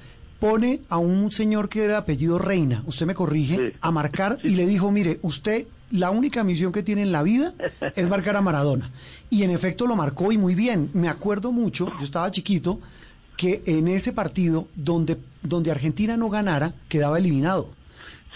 pone 0.40 0.80
a 0.88 0.98
un 0.98 1.30
señor 1.30 1.68
que 1.68 1.84
era 1.84 1.94
de 1.94 1.98
apellido 1.98 2.38
Reina, 2.38 2.82
usted 2.86 3.06
me 3.06 3.14
corrige, 3.14 3.56
Sí. 3.56 3.76
a 3.80 3.90
marcar 3.90 4.38
y 4.44 4.50
le 4.54 4.66
dijo, 4.66 4.90
mire, 4.92 5.18
usted 5.22 5.66
la 5.90 6.10
única 6.10 6.44
misión 6.44 6.70
que 6.70 6.82
tiene 6.82 7.02
en 7.02 7.12
la 7.12 7.22
vida 7.22 7.54
es 7.96 8.08
marcar 8.08 8.36
a 8.36 8.40
Maradona. 8.42 8.90
Y 9.30 9.42
en 9.42 9.50
efecto 9.50 9.86
lo 9.86 9.96
marcó 9.96 10.30
y 10.32 10.38
muy 10.38 10.54
bien. 10.54 10.90
Me 10.92 11.08
acuerdo 11.08 11.50
mucho, 11.50 11.86
yo 11.98 12.04
estaba 12.04 12.30
chiquito, 12.30 12.78
que 13.38 13.62
en 13.64 13.88
ese 13.88 14.12
partido 14.12 14.68
donde, 14.74 15.16
donde 15.42 15.70
Argentina 15.70 16.18
no 16.18 16.28
ganara, 16.28 16.74
quedaba 16.88 17.18
eliminado. 17.18 17.70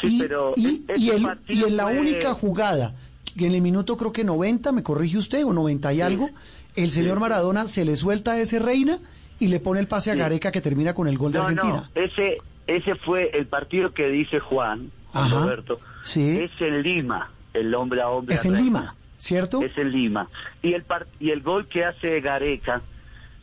Sí, 0.01 0.17
y, 0.17 0.19
pero 0.21 0.55
y, 0.57 0.67
el- 1.11 1.25
y 1.49 1.65
en 1.65 1.77
la 1.77 1.85
fue- 1.89 1.99
única 2.01 2.33
jugada, 2.33 2.95
en 3.37 3.53
el 3.55 3.61
minuto 3.61 3.97
creo 3.99 4.13
que 4.13 4.25
90, 4.25 4.73
me 4.73 4.83
corrige 4.83 5.19
usted, 5.19 5.45
o 5.45 5.53
90 5.53 5.93
y 5.93 6.01
algo, 6.01 6.31
el 6.77 6.91
señor 6.93 7.17
sí. 7.17 7.21
Maradona 7.21 7.67
se 7.67 7.85
le 7.85 7.97
suelta 7.97 8.33
a 8.33 8.39
ese 8.41 8.59
reina 8.59 8.99
y 9.39 9.49
le 9.49 9.59
pone 9.61 9.81
el 9.81 9.89
pase 9.89 10.11
a 10.13 10.15
Gareca 10.15 10.53
que 10.53 10.61
termina 10.61 10.95
con 10.95 11.09
el 11.09 11.19
gol 11.19 11.33
de 11.33 11.41
Argentina. 11.41 11.91
No, 11.95 12.01
ese, 12.03 12.39
ese 12.69 12.95
fue 12.95 13.31
el 13.35 13.47
partido 13.47 13.93
que 13.93 14.07
dice 14.09 14.39
Juan, 14.39 14.91
Roberto. 15.13 15.81
Sí. 16.05 16.39
Es 16.39 16.53
en 16.61 16.81
Lima, 16.83 17.31
el 17.55 17.75
hombre 17.75 18.01
a 18.03 18.09
hombre. 18.09 18.35
Es 18.37 18.45
en 18.45 18.55
Lima, 18.55 18.95
¿cierto? 19.17 19.63
Es 19.63 19.77
en 19.77 19.91
Lima. 19.91 20.29
Y 20.63 20.75
el, 20.75 20.85
y 21.19 21.31
el 21.31 21.43
gol 21.43 21.67
que 21.67 21.85
hace 21.85 22.21
Gareca 22.21 22.83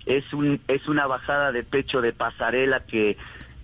es, 0.05 0.31
un, 0.33 0.59
es 0.67 0.87
una 0.87 1.07
bajada 1.07 1.51
de 1.51 1.63
pecho 1.63 2.01
de 2.01 2.13
pasarela 2.13 2.81
que 2.81 3.17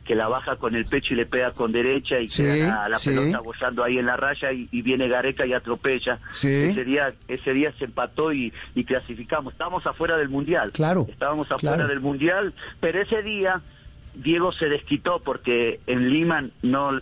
que 0.06 0.15
la 0.15 0.27
baja 0.27 0.56
con 0.56 0.75
el 0.75 0.86
pecho 0.86 1.13
y 1.13 1.18
le 1.18 1.25
pega 1.25 1.51
con 1.51 1.72
derecha 1.72 2.20
y 2.20 2.27
queda 2.27 2.88
la, 2.88 2.98
pelota 2.98 3.39
bollando 3.39 3.84
ahí 3.84 3.98
en 3.98 4.06
la 4.06 4.15
raya 4.15 4.51
y, 4.54 4.82
viene 4.84 5.08
Gareca 5.08 5.46
y 5.46 5.54
atropella. 5.54 6.20
Ese 6.30 6.84
día 6.86 7.13
ese 7.27 7.54
día 7.54 7.74
se 7.80 7.86
empató 7.86 8.32
y, 8.32 8.54
clasificamos. 8.86 9.54
Estábamos 9.54 9.86
afuera 9.86 10.15
del 10.15 10.30
Mundial. 10.30 10.72
Claro. 10.72 11.08
Estábamos 11.10 11.51
afuera 11.51 11.88
del 11.88 12.00
Mundial, 12.00 12.54
pero 12.80 13.01
ese 13.01 13.24
día 13.24 13.62
Diego 14.13 14.51
se 14.54 14.70
desquitó 14.70 15.20
porque 15.20 15.80
en 15.88 16.10
Lima 16.10 16.50
no 16.62 17.01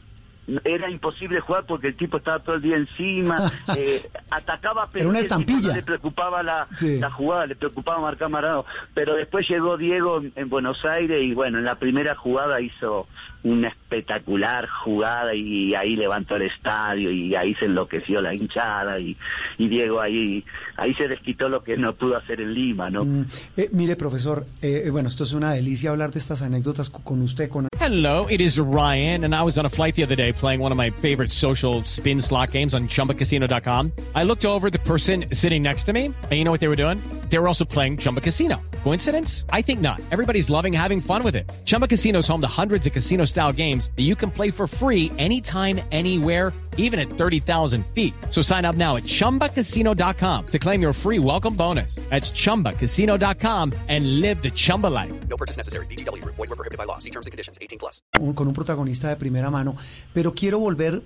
era 0.64 0.90
imposible 0.90 1.40
jugar 1.40 1.66
porque 1.66 1.88
el 1.88 1.96
tipo 1.96 2.18
estaba 2.18 2.40
todo 2.40 2.56
el 2.56 2.62
día 2.62 2.76
encima, 2.76 3.52
eh, 3.78 4.10
atacaba 4.30 4.90
pero 4.92 5.10
una 5.10 5.20
estampilla. 5.20 5.70
No 5.70 5.76
le 5.76 5.84
preocupaba 5.84 6.44
la, 6.44 6.68
la, 6.82 7.12
jugada, 7.12 7.46
le 7.48 7.56
preocupaba 7.56 8.00
marcar 8.02 8.30
Maradona, 8.30 8.68
pero 8.94 9.16
después 9.16 9.48
llegó 9.48 9.78
Diego 9.78 10.22
en, 10.36 10.50
Buenos 10.50 10.84
Aires 10.86 11.20
y 11.22 11.34
bueno, 11.34 11.60
en 11.60 11.66
la 11.66 11.76
primera 11.76 12.16
jugada 12.16 12.62
hizo 12.62 13.08
una 13.44 13.68
espectacular 13.68 14.68
jugada 14.68 15.36
y 15.36 15.76
ahí 15.76 15.96
levantó 15.96 16.36
el 16.38 16.44
estadio 16.44 17.12
y 17.12 17.36
ahí 17.36 17.54
se 17.56 17.66
enloqueció 17.66 18.22
la 18.22 18.34
hinchada 18.34 19.00
y, 19.00 19.18
y 19.58 19.68
Diego 19.68 20.00
ahí 20.00 20.44
ahí 20.78 20.94
se 20.96 21.08
desquitó 21.08 21.50
lo 21.50 21.64
que 21.64 21.78
no 21.78 21.94
pudo 21.94 22.18
hacer 22.18 22.42
en 22.42 22.54
Lima, 22.54 22.90
¿no? 22.90 23.06
Mm, 23.06 23.26
eh, 23.58 23.70
mire, 23.72 23.96
profesor, 23.96 24.46
eh, 24.62 24.90
bueno, 24.92 25.10
esto 25.10 25.24
es 25.24 25.34
una 25.34 25.54
delicia 25.54 25.92
hablar 25.92 26.12
de 26.12 26.20
estas 26.20 26.42
anécdotas 26.42 26.90
con 26.90 27.22
usted. 27.22 27.50
Con... 27.50 27.68
Hello, 27.80 28.28
it 28.30 28.42
is 28.42 28.58
Ryan 28.58 29.26
and 29.26 29.36
I 29.36 29.44
was 29.44 29.58
on 29.58 29.66
a 29.66 29.70
flight 29.70 29.96
the 29.96 30.04
other 30.04 30.16
day 30.16 30.32
playing 30.32 30.62
one 30.62 30.72
of 30.72 30.78
my 30.78 30.90
favorite 30.90 31.32
social 31.32 31.84
spin 31.86 32.22
slot 32.22 32.52
games 32.52 32.74
on 32.74 32.88
chumbacasino.com. 32.88 33.92
I 34.16 34.24
looked 34.24 34.46
over 34.46 34.70
the 34.70 34.80
person 34.80 35.26
sitting 35.34 35.62
next 35.62 35.84
to 35.86 35.94
me 35.94 36.06
and 36.06 36.32
you 36.32 36.44
know 36.44 36.52
what 36.52 36.62
they 36.62 36.70
were 36.70 36.78
doing? 36.78 37.00
They 37.30 37.40
were 37.40 37.48
also 37.48 37.66
playing 37.66 37.98
Chumba 37.98 38.22
Casino. 38.22 38.62
Coincidence? 38.84 39.46
I 39.50 39.62
think 39.62 39.80
not. 39.80 40.02
Everybody's 40.12 40.50
loving 40.50 40.74
having 40.74 41.00
fun 41.00 41.24
with 41.24 41.36
it. 41.36 41.50
Chumba 41.64 41.88
Casino 41.88 42.20
is 42.20 42.28
home 42.28 42.42
to 42.42 42.48
hundreds 42.48 42.86
of 42.86 42.94
casino 42.94 43.26
style 43.26 43.54
games 43.54 43.90
that 43.96 44.04
you 44.04 44.16
can 44.16 44.30
play 44.30 44.52
for 44.52 44.68
free 44.68 45.12
anytime, 45.18 45.80
anywhere, 45.92 46.54
even 46.78 47.00
at 47.00 47.10
30,000 47.10 47.86
feet. 47.94 48.14
So 48.30 48.42
sign 48.42 48.66
up 48.66 48.76
now 48.76 48.96
at 48.98 49.04
chumbacasino.com 49.04 50.48
to 50.48 50.60
claim 50.60 50.82
your 50.82 50.94
free 50.94 51.20
welcome 51.20 51.56
bonus. 51.56 51.96
That's 52.10 52.32
chumbacasino.com 52.32 53.74
and 53.88 54.20
live 54.22 54.42
the 54.42 54.52
Chumba 54.52 54.88
life. 54.88 55.14
No 55.30 55.38
purchase 55.38 55.58
necessary. 55.58 55.86
DTW, 55.88 56.24
void, 56.26 56.38
were 56.38 56.48
prohibited 56.48 56.78
by 56.78 56.86
law. 56.86 56.98
See 57.00 57.12
terms 57.12 57.26
and 57.26 57.32
conditions 57.32 57.58
18 57.62 57.80
plus. 57.80 58.02
Con 58.36 58.48
un 58.48 58.54
protagonista 58.54 59.08
de 59.08 59.16
primera 59.16 59.50
mano. 59.50 59.76
Pero 60.14 60.34
quiero 60.34 60.60
volver 60.60 61.04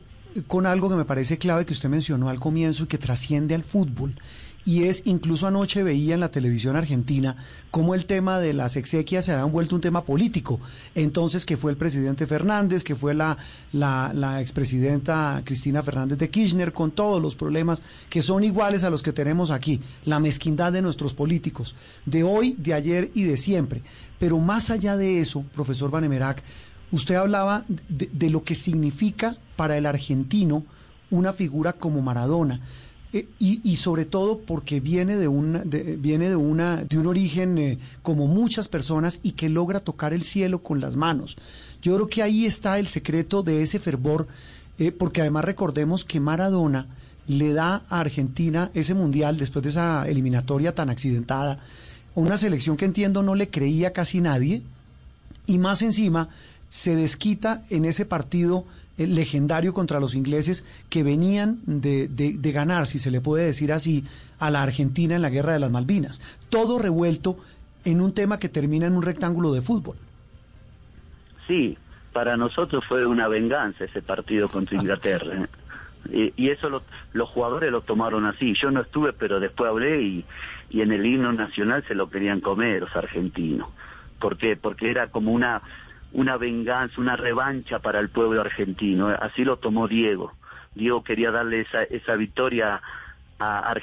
con 0.47 0.65
algo 0.65 0.89
que 0.89 0.95
me 0.95 1.05
parece 1.05 1.37
clave 1.37 1.65
que 1.65 1.73
usted 1.73 1.89
mencionó 1.89 2.29
al 2.29 2.39
comienzo 2.39 2.83
y 2.83 2.87
que 2.87 2.97
trasciende 2.97 3.55
al 3.55 3.63
fútbol 3.63 4.15
y 4.67 4.83
es 4.83 5.03
incluso 5.05 5.47
anoche 5.47 5.81
veía 5.81 6.13
en 6.13 6.19
la 6.19 6.29
televisión 6.29 6.75
argentina 6.75 7.37
cómo 7.71 7.95
el 7.95 8.05
tema 8.05 8.41
de 8.41 8.51
las 8.51 8.75
exequias 8.75 9.23
se 9.23 9.31
había 9.31 9.45
vuelto 9.45 9.75
un 9.75 9.81
tema 9.81 10.03
político. 10.03 10.59
Entonces, 10.93 11.45
que 11.45 11.55
fue 11.55 11.71
el 11.71 11.77
presidente 11.77 12.27
Fernández, 12.27 12.83
que 12.83 12.93
fue 12.93 13.13
la, 13.13 13.37
la, 13.71 14.11
la 14.13 14.41
expresidenta 14.41 15.41
Cristina 15.45 15.83
Fernández 15.83 16.17
de 16.17 16.29
Kirchner, 16.29 16.73
con 16.73 16.91
todos 16.91 17.21
los 17.21 17.33
problemas 17.33 17.81
que 18.09 18.21
son 18.21 18.43
iguales 18.43 18.83
a 18.83 18.89
los 18.89 19.01
que 19.01 19.13
tenemos 19.13 19.51
aquí, 19.51 19.79
la 20.03 20.19
mezquindad 20.19 20.73
de 20.73 20.81
nuestros 20.81 21.13
políticos, 21.13 21.73
de 22.05 22.23
hoy, 22.23 22.53
de 22.57 22.73
ayer 22.73 23.09
y 23.13 23.23
de 23.23 23.37
siempre. 23.37 23.83
Pero 24.19 24.37
más 24.39 24.69
allá 24.69 24.97
de 24.97 25.21
eso, 25.21 25.45
profesor 25.55 25.89
Vanemerac, 25.91 26.43
usted 26.91 27.15
hablaba 27.15 27.63
de, 27.87 28.09
de 28.11 28.29
lo 28.29 28.43
que 28.43 28.53
significa 28.53 29.37
para 29.55 29.77
el 29.77 29.85
argentino 29.85 30.65
una 31.09 31.31
figura 31.31 31.71
como 31.71 32.01
Maradona. 32.01 32.59
Eh, 33.17 33.27
y, 33.39 33.77
sobre 33.77 34.05
todo 34.05 34.39
porque 34.39 34.79
viene 34.79 35.15
de 35.15 35.27
un, 35.27 35.61
viene 35.99 36.29
de, 36.29 36.35
una, 36.35 36.83
de 36.83 36.97
un 36.99 37.07
origen 37.07 37.57
eh, 37.57 37.79
como 38.03 38.27
muchas 38.27 38.67
personas 38.67 39.19
y 39.23 39.31
que 39.31 39.49
logra 39.49 39.79
tocar 39.79 40.13
el 40.13 40.23
cielo 40.23 40.59
con 40.61 40.81
las 40.81 40.95
manos. 40.95 41.37
Yo 41.81 41.95
creo 41.95 42.07
que 42.07 42.21
ahí 42.21 42.45
está 42.45 42.77
el 42.77 42.87
secreto 42.87 43.41
de 43.41 43.63
ese 43.63 43.79
fervor, 43.79 44.27
eh, 44.77 44.91
porque 44.91 45.21
además 45.21 45.45
recordemos 45.45 46.05
que 46.05 46.19
Maradona 46.19 46.87
le 47.27 47.53
da 47.53 47.81
a 47.89 47.99
Argentina 47.99 48.69
ese 48.73 48.93
mundial 48.93 49.37
después 49.37 49.63
de 49.63 49.69
esa 49.69 50.07
eliminatoria 50.07 50.75
tan 50.75 50.89
accidentada, 50.89 51.59
una 52.13 52.37
selección 52.37 52.77
que 52.77 52.85
entiendo 52.85 53.23
no 53.23 53.35
le 53.35 53.49
creía 53.49 53.93
casi 53.93 54.21
nadie, 54.21 54.61
y 55.47 55.57
más 55.57 55.81
encima 55.81 56.29
se 56.69 56.95
desquita 56.95 57.63
en 57.69 57.85
ese 57.85 58.05
partido 58.05 58.65
legendario 58.97 59.73
contra 59.73 59.99
los 59.99 60.15
ingleses 60.15 60.65
que 60.89 61.03
venían 61.03 61.59
de, 61.65 62.07
de, 62.07 62.51
ganar, 62.51 62.87
si 62.87 62.99
se 62.99 63.11
le 63.11 63.21
puede 63.21 63.45
decir 63.45 63.71
así, 63.71 64.05
a 64.39 64.49
la 64.49 64.63
Argentina 64.63 65.15
en 65.15 65.21
la 65.21 65.29
Guerra 65.29 65.53
de 65.53 65.59
las 65.59 65.71
Malvinas. 65.71 66.21
Todo 66.49 66.79
revuelto 66.79 67.37
en 67.85 68.01
un 68.01 68.13
tema 68.13 68.39
que 68.39 68.49
termina 68.49 68.87
en 68.87 68.95
un 68.95 69.03
rectángulo 69.03 69.53
de 69.53 69.61
fútbol. 69.61 69.97
Sí, 71.47 71.77
para 72.11 72.35
nosotros 72.35 72.83
fue 72.87 73.05
una 73.05 73.27
venganza 73.27 73.85
ese 73.85 74.01
partido 74.01 74.47
contra 74.47 74.75
Inglaterra. 74.81 75.47
¿eh? 76.11 76.33
y, 76.35 76.49
eso 76.49 76.81
los 77.13 77.29
jugadores 77.29 77.71
lo 77.71 77.81
tomaron 77.81 78.25
así. 78.25 78.55
Yo 78.59 78.71
no 78.71 78.81
estuve, 78.81 79.13
pero 79.13 79.39
después 79.39 79.69
hablé 79.69 80.01
y, 80.01 80.25
y 80.69 80.81
en 80.81 80.91
el 80.91 81.05
himno 81.05 81.31
nacional 81.33 81.83
se 81.87 81.95
lo 81.95 82.09
querían 82.09 82.41
comer 82.41 82.81
los 82.81 82.95
argentinos. 82.95 83.69
¿Por 84.19 84.37
qué? 84.37 84.55
Porque 84.55 84.89
era 84.89 85.07
como 85.07 85.31
una 85.31 85.61
una 86.13 86.37
venganza, 86.37 86.99
una 86.99 87.15
revancha 87.15 87.79
para 87.79 87.99
el 87.99 88.09
pueblo 88.09 88.41
argentino. 88.41 89.07
Así 89.07 89.43
lo 89.43 89.57
tomó 89.57 89.87
Diego. 89.87 90.33
Diego 90.75 91.03
quería 91.03 91.31
darle 91.31 91.61
esa, 91.61 91.83
esa 91.83 92.15
victoria 92.15 92.81
a, 93.39 93.75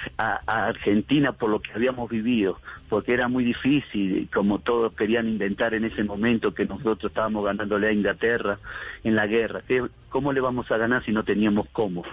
Argentina 0.47 1.33
por 1.33 1.51
lo 1.51 1.61
que 1.61 1.73
habíamos 1.73 2.11
vivido, 2.11 2.59
porque 2.89 3.13
era 3.13 3.29
muy 3.29 3.45
difícil, 3.45 4.29
como 4.33 4.59
todos 4.59 4.93
querían 4.95 5.29
inventar 5.29 5.75
en 5.75 5.85
ese 5.85 6.03
momento 6.03 6.55
que 6.55 6.65
nosotros 6.65 7.11
estábamos 7.11 7.45
ganándole 7.45 7.89
a 7.89 7.93
Inglaterra 7.93 8.59
en 9.05 9.15
la 9.15 9.27
guerra. 9.27 9.63
¿Cómo 10.09 10.33
le 10.33 10.41
vamos 10.41 10.71
a 10.71 10.77
ganar 10.77 11.05
si 11.05 11.13
no 11.13 11.23
teníamos 11.23 11.69
cómo? 11.73 12.05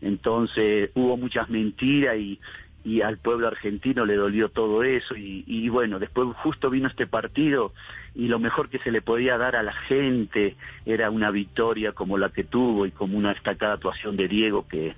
Entonces 0.00 0.90
hubo 0.94 1.16
muchas 1.16 1.48
mentiras 1.48 2.16
y, 2.16 2.40
y 2.84 3.00
al 3.02 3.18
pueblo 3.18 3.46
argentino 3.46 4.04
le 4.04 4.16
dolió 4.16 4.48
todo 4.48 4.82
eso 4.82 5.14
y, 5.16 5.68
bueno, 5.68 5.98
después 5.98 6.28
justo 6.42 6.70
vino 6.70 6.88
este 6.88 7.06
partido 7.06 7.72
y 8.14 8.28
lo 8.28 8.38
mejor 8.38 8.68
que 8.68 8.78
se 8.80 8.90
le 8.90 9.02
podía 9.02 9.38
dar 9.38 9.56
a 9.56 9.62
la 9.62 9.72
gente 9.72 10.56
era 10.84 11.10
una 11.10 11.30
victoria 11.30 11.92
como 11.92 12.18
la 12.18 12.30
que 12.30 12.44
tuvo 12.44 12.86
y 12.86 12.90
como 12.90 13.16
una 13.16 13.32
destacada 13.32 13.74
actuación 13.74 14.16
de 14.16 14.28
Diego 14.28 14.66
que, 14.68 14.94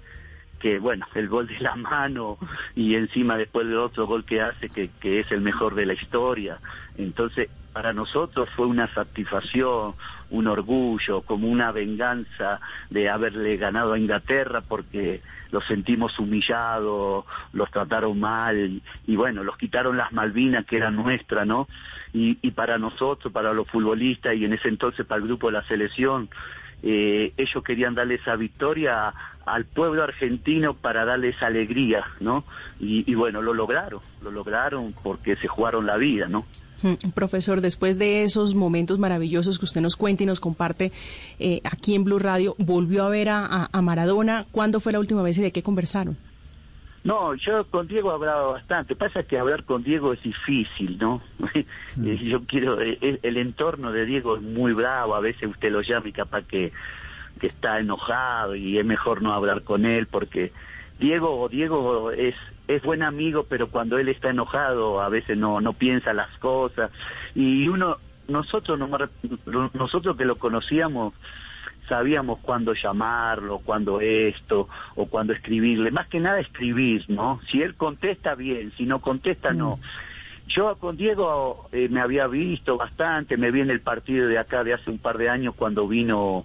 que 0.65 0.79
bueno, 0.79 1.07
el 1.15 1.29
gol 1.29 1.47
de 1.47 1.61
la 1.61 1.77
mano 1.77 2.39
y 2.75 2.95
encima 2.95 3.37
después 3.37 3.67
del 3.67 3.77
otro 3.77 4.07
gol 4.07 4.25
que 4.25 4.41
hace 4.41 4.71
que, 4.71 4.89
que 4.99 5.21
es 5.21 5.31
el 5.31 5.43
mejor 5.43 5.75
de 5.75 5.85
la 5.85 5.93
historia. 5.93 6.59
Entonces, 6.97 7.51
para 7.75 7.93
nosotros 7.93 8.49
fue 8.57 8.65
una 8.67 8.87
satisfacción, 8.95 9.95
un 10.31 10.47
orgullo, 10.47 11.21
como 11.21 11.49
una 11.49 11.71
venganza 11.71 12.61
de 12.89 13.11
haberle 13.11 13.59
ganado 13.59 13.93
a 13.93 13.99
Inglaterra 13.99 14.63
porque 14.63 15.21
los 15.51 15.67
sentimos 15.67 16.19
humillados, 16.19 17.27
los 17.53 17.71
trataron 17.71 18.19
mal 18.19 18.81
y 19.07 19.17
bueno, 19.17 19.45
los 19.45 19.59
quitaron 19.59 19.99
las 19.99 20.15
Malvinas 20.15 20.65
que 20.65 20.79
eran 20.79 20.97
nuestra, 20.97 21.45
¿no? 21.45 21.69
Y, 22.15 22.39
y 22.41 22.53
para 22.53 22.79
nosotros, 22.79 23.31
para 23.31 23.53
los 23.53 23.69
futbolistas 23.69 24.35
y 24.35 24.47
en 24.47 24.55
ese 24.55 24.69
entonces 24.69 25.05
para 25.05 25.21
el 25.21 25.27
grupo 25.27 25.49
de 25.49 25.59
la 25.59 25.65
selección, 25.65 26.31
eh, 26.87 27.33
ellos 27.37 27.65
querían 27.65 27.95
darle 27.95 28.17
esa 28.17 28.37
victoria 28.37 29.13
al 29.47 29.65
pueblo 29.65 30.03
argentino 30.03 30.75
para 30.75 31.05
darle 31.05 31.31
esa 31.31 31.47
alegría, 31.47 32.05
¿no? 32.21 32.45
Y, 32.79 33.11
y 33.11 33.15
bueno, 33.15 33.43
lo 33.43 33.55
lograron, 33.55 34.01
lo 34.23 34.31
lograron 34.31 34.95
porque 35.03 35.37
se 35.37 35.49
jugaron 35.49 35.87
la 35.87 35.97
vida, 35.97 36.29
¿no? 36.29 36.45
Mm, 36.85 37.13
profesor, 37.15 37.63
después 37.63 37.99
de 37.99 38.25
esos 38.25 38.55
momentos 38.55 38.99
maravillosos 38.99 39.59
que 39.59 39.65
usted 39.65 39.81
nos 39.81 39.97
cuenta 39.97 40.23
y 40.23 40.27
nos 40.27 40.39
comparte 40.39 40.93
eh, 41.39 41.63
aquí 41.65 41.95
en 41.95 42.05
Blue 42.05 42.19
Radio, 42.19 42.55
¿volvió 42.59 43.05
a 43.05 43.09
ver 43.09 43.31
a, 43.31 43.71
Maradona? 43.81 44.45
¿Cuándo 44.53 44.81
fue 44.81 44.93
la 44.93 45.01
última 45.01 45.23
vez 45.23 45.39
y 45.39 45.43
de 45.43 45.51
qué 45.51 45.63
conversaron? 45.63 46.19
No, 47.05 47.35
yo 47.35 47.65
con 47.67 47.87
Diego 47.87 48.11
he 48.11 48.15
hablado 48.15 48.53
bastante. 48.53 48.97
Pasa 48.97 49.23
que 49.23 49.39
hablar 49.39 49.65
con 49.65 49.83
Diego 49.83 50.15
es 50.15 50.23
difícil, 50.23 50.99
¿no? 50.99 51.23
Mm. 51.97 52.11
yo 52.15 52.45
quiero, 52.45 52.81
eh, 52.81 52.99
el, 53.23 53.37
entorno 53.37 53.93
de 53.93 54.05
Diego 54.05 54.35
es 54.35 54.43
muy 54.43 54.73
bravo. 54.73 55.15
A 55.15 55.21
veces 55.21 55.49
usted 55.49 55.71
lo 55.71 55.81
llama 55.81 56.09
y 56.09 56.13
capaz 56.13 56.43
que, 56.43 56.73
que 57.39 57.47
está 57.47 57.79
enojado 57.79 58.57
y 58.57 58.79
es 58.79 58.85
mejor 58.85 59.23
no 59.23 59.33
hablar 59.33 59.63
con 59.63 59.87
él 59.87 60.09
porque 60.09 60.53
Diego, 60.99 61.49
Diego 61.49 62.11
es 62.11 62.35
es 62.67 62.83
buen 62.83 63.03
amigo, 63.03 63.47
pero 63.49 63.69
cuando 63.69 63.99
él 63.99 64.09
está 64.09 64.31
enojado 64.31 65.01
a 65.01 65.09
veces 65.09 65.37
no 65.37 65.61
no 65.61 65.73
piensa 65.75 66.13
las 66.15 66.31
cosas 66.39 66.91
y 67.35 67.69
uno 67.69 67.99
nosotros 68.27 68.81
nosotros 69.75 70.17
que 70.17 70.25
lo 70.25 70.37
conocíamos 70.37 71.15
sabíamos 71.89 72.39
cuándo 72.41 72.75
llamarlo, 72.75 73.59
cuándo 73.59 74.01
esto 74.01 74.69
o 74.95 75.07
cuándo 75.07 75.33
escribirle, 75.33 75.91
más 75.91 76.09
que 76.09 76.21
nada 76.21 76.41
escribir, 76.41 77.05
¿no? 77.09 77.41
Si 77.51 77.63
él 77.63 77.75
contesta 77.75 78.35
bien, 78.35 78.73
si 78.77 78.87
no 78.87 79.01
contesta 79.01 79.53
no. 79.53 79.79
Yo 80.49 80.77
con 80.77 80.97
Diego 80.97 81.69
eh, 81.73 81.89
me 81.89 82.01
había 82.01 82.27
visto 82.27 82.77
bastante, 82.77 83.37
me 83.37 83.51
vi 83.51 83.61
en 83.61 83.71
el 83.71 83.81
partido 83.81 84.29
de 84.29 84.39
acá 84.39 84.63
de 84.63 84.75
hace 84.75 84.91
un 84.91 84.99
par 84.99 85.17
de 85.17 85.31
años 85.31 85.55
cuando 85.57 85.89
vino 85.89 86.45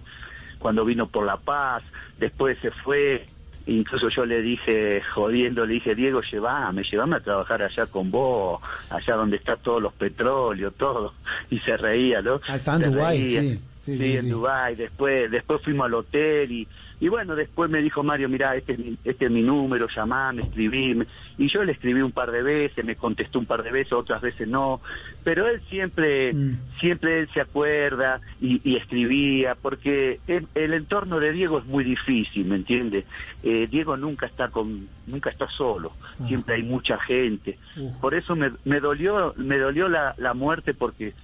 cuando 0.58 0.84
vino 0.84 1.08
por 1.08 1.24
La 1.24 1.38
Paz, 1.38 1.82
después 2.18 2.58
se 2.60 2.70
fue, 2.70 3.24
incluso 3.66 4.10
yo 4.10 4.26
le 4.26 4.42
dije, 4.42 5.02
jodiendo, 5.14 5.64
le 5.64 5.74
dije, 5.74 5.94
Diego, 5.94 6.20
llévame, 6.20 6.82
llévame 6.84 7.16
a 7.16 7.20
trabajar 7.20 7.62
allá 7.62 7.86
con 7.86 8.10
vos, 8.10 8.60
allá 8.90 9.16
donde 9.16 9.36
está 9.36 9.56
todos 9.56 9.82
los 9.82 9.94
petróleos, 9.94 10.74
todo, 10.74 11.14
y 11.50 11.58
se 11.60 11.78
reía, 11.78 12.20
¿no? 12.20 12.40
Ah, 12.46 12.56
está 12.56 12.76
en 12.76 12.82
Dubái, 12.82 13.26
sí. 13.26 13.60
Sí, 13.98 14.16
en 14.16 14.28
Dubái, 14.28 14.76
después, 14.76 15.30
después 15.30 15.62
fuimos 15.62 15.86
al 15.86 15.94
hotel 15.94 16.52
y 16.52 16.68
y 17.00 17.08
bueno, 17.08 17.34
después 17.34 17.70
me 17.70 17.80
dijo 17.80 18.02
Mario, 18.02 18.28
mira, 18.28 18.54
este 18.54 18.74
es 18.74 18.78
mi, 18.78 18.98
este 19.04 19.24
es 19.24 19.30
mi 19.30 19.40
número, 19.40 19.88
llamame, 19.88 20.42
escribime. 20.42 21.06
Y 21.38 21.48
yo 21.48 21.64
le 21.64 21.72
escribí 21.72 22.02
un 22.02 22.12
par 22.12 22.30
de 22.30 22.42
veces, 22.42 22.84
me 22.84 22.96
contestó 22.96 23.38
un 23.38 23.46
par 23.46 23.62
de 23.62 23.72
veces, 23.72 23.94
otras 23.94 24.20
veces 24.20 24.46
no. 24.46 24.82
Pero 25.24 25.48
él 25.48 25.62
siempre, 25.70 26.34
mm. 26.34 26.58
siempre 26.78 27.20
él 27.20 27.28
se 27.32 27.40
acuerda 27.40 28.20
y, 28.38 28.76
escribía, 28.76 29.54
porque 29.54 30.20
el, 30.26 30.74
entorno 30.74 31.18
de 31.20 31.32
Diego 31.32 31.58
es 31.58 31.64
muy 31.64 31.84
difícil, 31.84 32.44
¿me 32.44 32.56
entiendes? 32.56 33.06
Eh, 33.42 33.66
Diego 33.70 33.96
nunca 33.96 34.26
está 34.26 34.48
con, 34.48 34.86
nunca 35.06 35.30
está 35.30 35.48
solo, 35.48 35.92
ah. 36.02 36.28
siempre 36.28 36.56
hay 36.56 36.62
mucha 36.62 36.98
gente. 36.98 37.58
Por 38.02 38.12
eso 38.14 38.36
me, 38.36 38.52
me 38.66 38.78
dolió, 38.78 39.32
me 39.38 39.56
dolió 39.56 39.88
la, 39.88 40.14
la 40.18 40.34
muerte 40.34 40.74
porque 40.74 41.14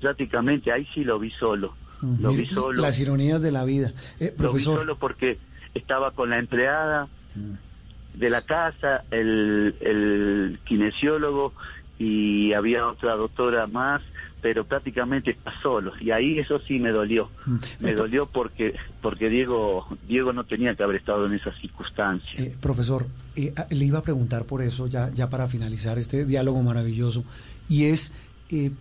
prácticamente 0.00 0.72
ahí 0.72 0.84
sí 0.94 1.04
lo 1.04 1.20
vi 1.20 1.30
solo 1.30 1.74
lo 2.02 2.32
vi 2.32 2.46
solo. 2.46 2.80
Las 2.80 2.98
ironías 2.98 3.42
de 3.42 3.52
la 3.52 3.64
vida. 3.64 3.92
Eh, 4.20 4.34
lo 4.38 4.52
vi 4.52 4.60
solo 4.60 4.96
porque 4.96 5.38
estaba 5.74 6.10
con 6.10 6.30
la 6.30 6.38
empleada 6.38 7.08
mm. 7.34 8.18
de 8.18 8.30
la 8.30 8.42
casa, 8.42 9.04
el, 9.10 9.76
el 9.80 10.58
kinesiólogo 10.64 11.52
y 11.98 12.52
había 12.52 12.86
otra 12.86 13.14
doctora 13.14 13.66
más 13.66 14.02
pero 14.40 14.64
prácticamente 14.64 15.30
está 15.30 15.52
solo 15.62 15.92
y 16.00 16.10
ahí 16.10 16.38
eso 16.38 16.58
sí 16.66 16.80
me 16.80 16.90
dolió 16.90 17.30
mm. 17.46 17.56
me 17.78 17.92
dolió 17.94 18.26
porque 18.26 18.74
porque 19.00 19.28
Diego 19.28 19.86
Diego 20.08 20.32
no 20.32 20.44
tenía 20.44 20.74
que 20.74 20.82
haber 20.82 20.96
estado 20.96 21.26
en 21.26 21.34
esas 21.34 21.56
circunstancias 21.60 22.40
eh, 22.40 22.56
profesor 22.60 23.06
eh, 23.36 23.54
le 23.70 23.84
iba 23.84 24.00
a 24.00 24.02
preguntar 24.02 24.44
por 24.44 24.62
eso 24.62 24.88
ya 24.88 25.10
ya 25.10 25.30
para 25.30 25.46
finalizar 25.46 25.98
este 25.98 26.24
diálogo 26.24 26.60
maravilloso 26.62 27.24
y 27.68 27.84
es 27.84 28.12
eh, 28.50 28.72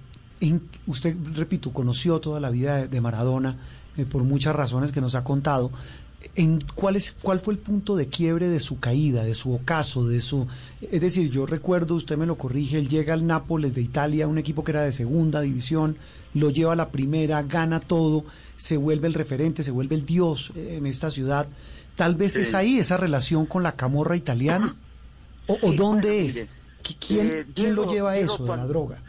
usted, 0.88 1.16
repito, 1.36 1.72
conoció 1.72 2.20
toda 2.20 2.40
la 2.40 2.50
vida 2.50 2.88
de, 2.88 3.02
Maradona 3.02 3.58
eh, 3.98 4.06
por 4.06 4.24
muchas 4.24 4.56
razones 4.56 4.92
que 4.92 5.02
nos 5.02 5.16
ha 5.16 5.24
contado. 5.24 5.72
En 6.36 6.60
cuál, 6.76 6.96
es, 6.96 7.16
¿Cuál 7.20 7.40
fue 7.40 7.54
el 7.54 7.60
punto 7.60 7.96
de 7.96 8.08
quiebre 8.08 8.48
de 8.48 8.60
su 8.60 8.80
caída, 8.80 9.24
de 9.24 9.34
su 9.34 9.54
ocaso, 9.54 10.08
de 10.08 10.22
su... 10.22 10.48
Es 10.80 11.02
decir, 11.02 11.30
yo 11.32 11.46
recuerdo, 11.48 11.96
usted 11.96 12.16
me 12.16 12.28
lo 12.28 12.38
corrige, 12.38 12.78
él 12.78 12.88
llega 12.88 13.14
al 13.16 13.26
Nápoles 13.26 13.74
de 13.74 13.82
Italia, 13.82 14.28
un 14.28 14.38
equipo 14.38 14.64
que 14.64 14.72
era 14.72 14.84
de 14.84 14.92
segunda 14.92 15.42
división, 15.42 15.98
lo 16.34 16.52
lleva 16.52 16.74
a 16.74 16.76
la 16.76 16.90
primera, 16.90 17.42
gana 17.42 17.80
todo, 17.80 18.24
se 18.56 18.78
vuelve 18.78 19.08
el 19.08 19.16
referente, 19.16 19.64
se 19.64 19.72
vuelve 19.72 19.96
el 19.96 20.06
dios 20.06 20.52
eh, 20.56 20.76
en 20.78 20.86
esta 20.86 21.10
ciudad. 21.10 21.48
Tal 21.96 22.16
vez 22.16 22.36
es 22.36 22.54
ahí 22.54 22.78
esa 22.78 22.98
relación 22.98 23.46
con 23.46 23.64
la 23.64 23.76
camorra 23.76 24.16
italiana. 24.16 24.76
¿O, 25.48 25.74
dónde 25.74 26.26
es? 26.26 26.48
¿Quién, 27.06 27.30
eh, 27.32 27.46
¿quién 27.54 27.76
lo 27.76 27.92
lleva 27.92 28.12
a 28.12 28.18
eso, 28.18 28.46
de 28.46 28.56
la 28.56 28.66
droga? 28.66 29.02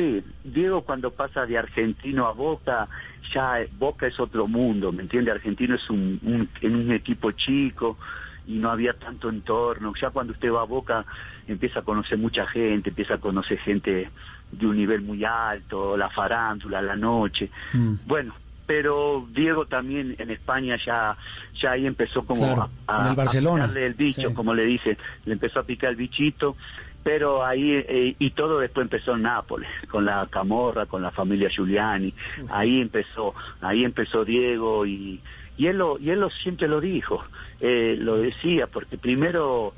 Sí, 0.00 0.24
Diego 0.44 0.80
cuando 0.80 1.10
pasa 1.10 1.44
de 1.44 1.58
argentino 1.58 2.26
a 2.26 2.32
Boca, 2.32 2.88
ya 3.34 3.58
Boca 3.78 4.06
es 4.06 4.18
otro 4.18 4.46
mundo, 4.48 4.92
¿me 4.92 5.02
entiende? 5.02 5.30
Argentino 5.30 5.74
es 5.74 5.90
un, 5.90 6.48
en 6.62 6.74
un 6.74 6.90
equipo 6.92 7.32
chico 7.32 7.98
y 8.46 8.54
no 8.54 8.70
había 8.70 8.94
tanto 8.94 9.28
entorno. 9.28 9.92
Ya 10.00 10.08
cuando 10.08 10.32
usted 10.32 10.50
va 10.50 10.62
a 10.62 10.64
Boca 10.64 11.04
empieza 11.46 11.80
a 11.80 11.82
conocer 11.82 12.16
mucha 12.16 12.46
gente, 12.46 12.88
empieza 12.88 13.16
a 13.16 13.18
conocer 13.18 13.58
gente 13.58 14.08
de 14.50 14.66
un 14.66 14.78
nivel 14.78 15.02
muy 15.02 15.22
alto, 15.22 15.98
la 15.98 16.08
farándula, 16.08 16.80
la 16.80 16.96
noche. 16.96 17.50
Mm. 17.74 17.96
Bueno, 18.06 18.34
pero 18.66 19.26
Diego 19.34 19.66
también 19.66 20.16
en 20.18 20.30
España 20.30 20.78
ya 20.82 21.14
ya 21.60 21.72
ahí 21.72 21.86
empezó 21.86 22.24
como 22.24 22.70
a, 22.86 23.14
picarle 23.14 23.84
el 23.84 23.94
bicho, 23.94 24.32
como 24.32 24.54
le 24.54 24.64
dice, 24.64 24.96
le 25.26 25.34
empezó 25.34 25.60
a 25.60 25.64
picar 25.64 25.90
el 25.90 25.96
bichito 25.96 26.56
pero 27.02 27.44
ahí 27.44 27.72
eh, 27.72 28.14
y 28.18 28.30
todo 28.30 28.60
después 28.60 28.84
empezó 28.84 29.14
en 29.14 29.22
Nápoles 29.22 29.70
con 29.88 30.04
la 30.04 30.26
Camorra 30.26 30.86
con 30.86 31.02
la 31.02 31.10
familia 31.10 31.48
Giuliani. 31.48 32.12
Ahí 32.50 32.80
empezó 32.80 33.34
ahí 33.60 33.84
empezó 33.84 34.24
Diego 34.24 34.84
y 34.86 35.20
y 35.56 35.66
él 35.66 35.78
lo 35.78 35.98
y 35.98 36.10
él 36.10 36.20
lo 36.20 36.30
siempre 36.30 36.68
lo 36.68 36.80
dijo. 36.80 37.22
Eh, 37.60 37.96
lo 37.98 38.18
decía 38.18 38.66
porque 38.66 38.98
primero 38.98 39.72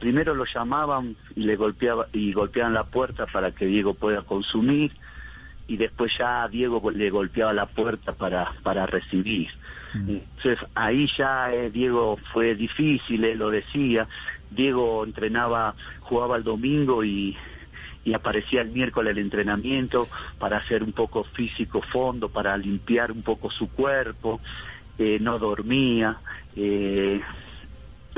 primero 0.00 0.34
lo 0.34 0.44
llamaban 0.46 1.14
y 1.36 1.42
le 1.42 1.56
golpeaba 1.56 2.06
y 2.12 2.32
golpeaban 2.32 2.74
la 2.74 2.84
puerta 2.84 3.26
para 3.26 3.52
que 3.52 3.66
Diego 3.66 3.94
pueda 3.94 4.22
consumir 4.22 4.92
y 5.68 5.76
después 5.76 6.12
ya 6.18 6.48
Diego 6.48 6.90
le 6.90 7.10
golpeaba 7.10 7.52
la 7.52 7.66
puerta 7.66 8.12
para 8.12 8.52
para 8.62 8.86
recibir. 8.86 9.48
Mm. 9.94 10.08
entonces 10.08 10.58
ahí 10.74 11.06
ya 11.18 11.52
eh, 11.52 11.70
Diego 11.70 12.18
fue 12.32 12.54
difícil 12.54 13.22
él 13.24 13.38
lo 13.38 13.50
decía 13.50 14.08
Diego 14.54 15.04
entrenaba, 15.04 15.74
jugaba 16.00 16.36
el 16.36 16.44
domingo 16.44 17.04
y, 17.04 17.36
aparecía 18.14 18.62
el 18.62 18.70
miércoles 18.70 19.12
el 19.12 19.22
entrenamiento 19.22 20.08
para 20.38 20.58
hacer 20.58 20.82
un 20.82 20.92
poco 20.92 21.22
físico 21.22 21.82
fondo, 21.82 22.28
para 22.28 22.56
limpiar 22.56 23.12
un 23.12 23.22
poco 23.22 23.50
su 23.50 23.68
cuerpo, 23.68 24.40
eh, 24.98 25.18
no 25.20 25.38
dormía, 25.38 26.18
eh, 26.56 27.20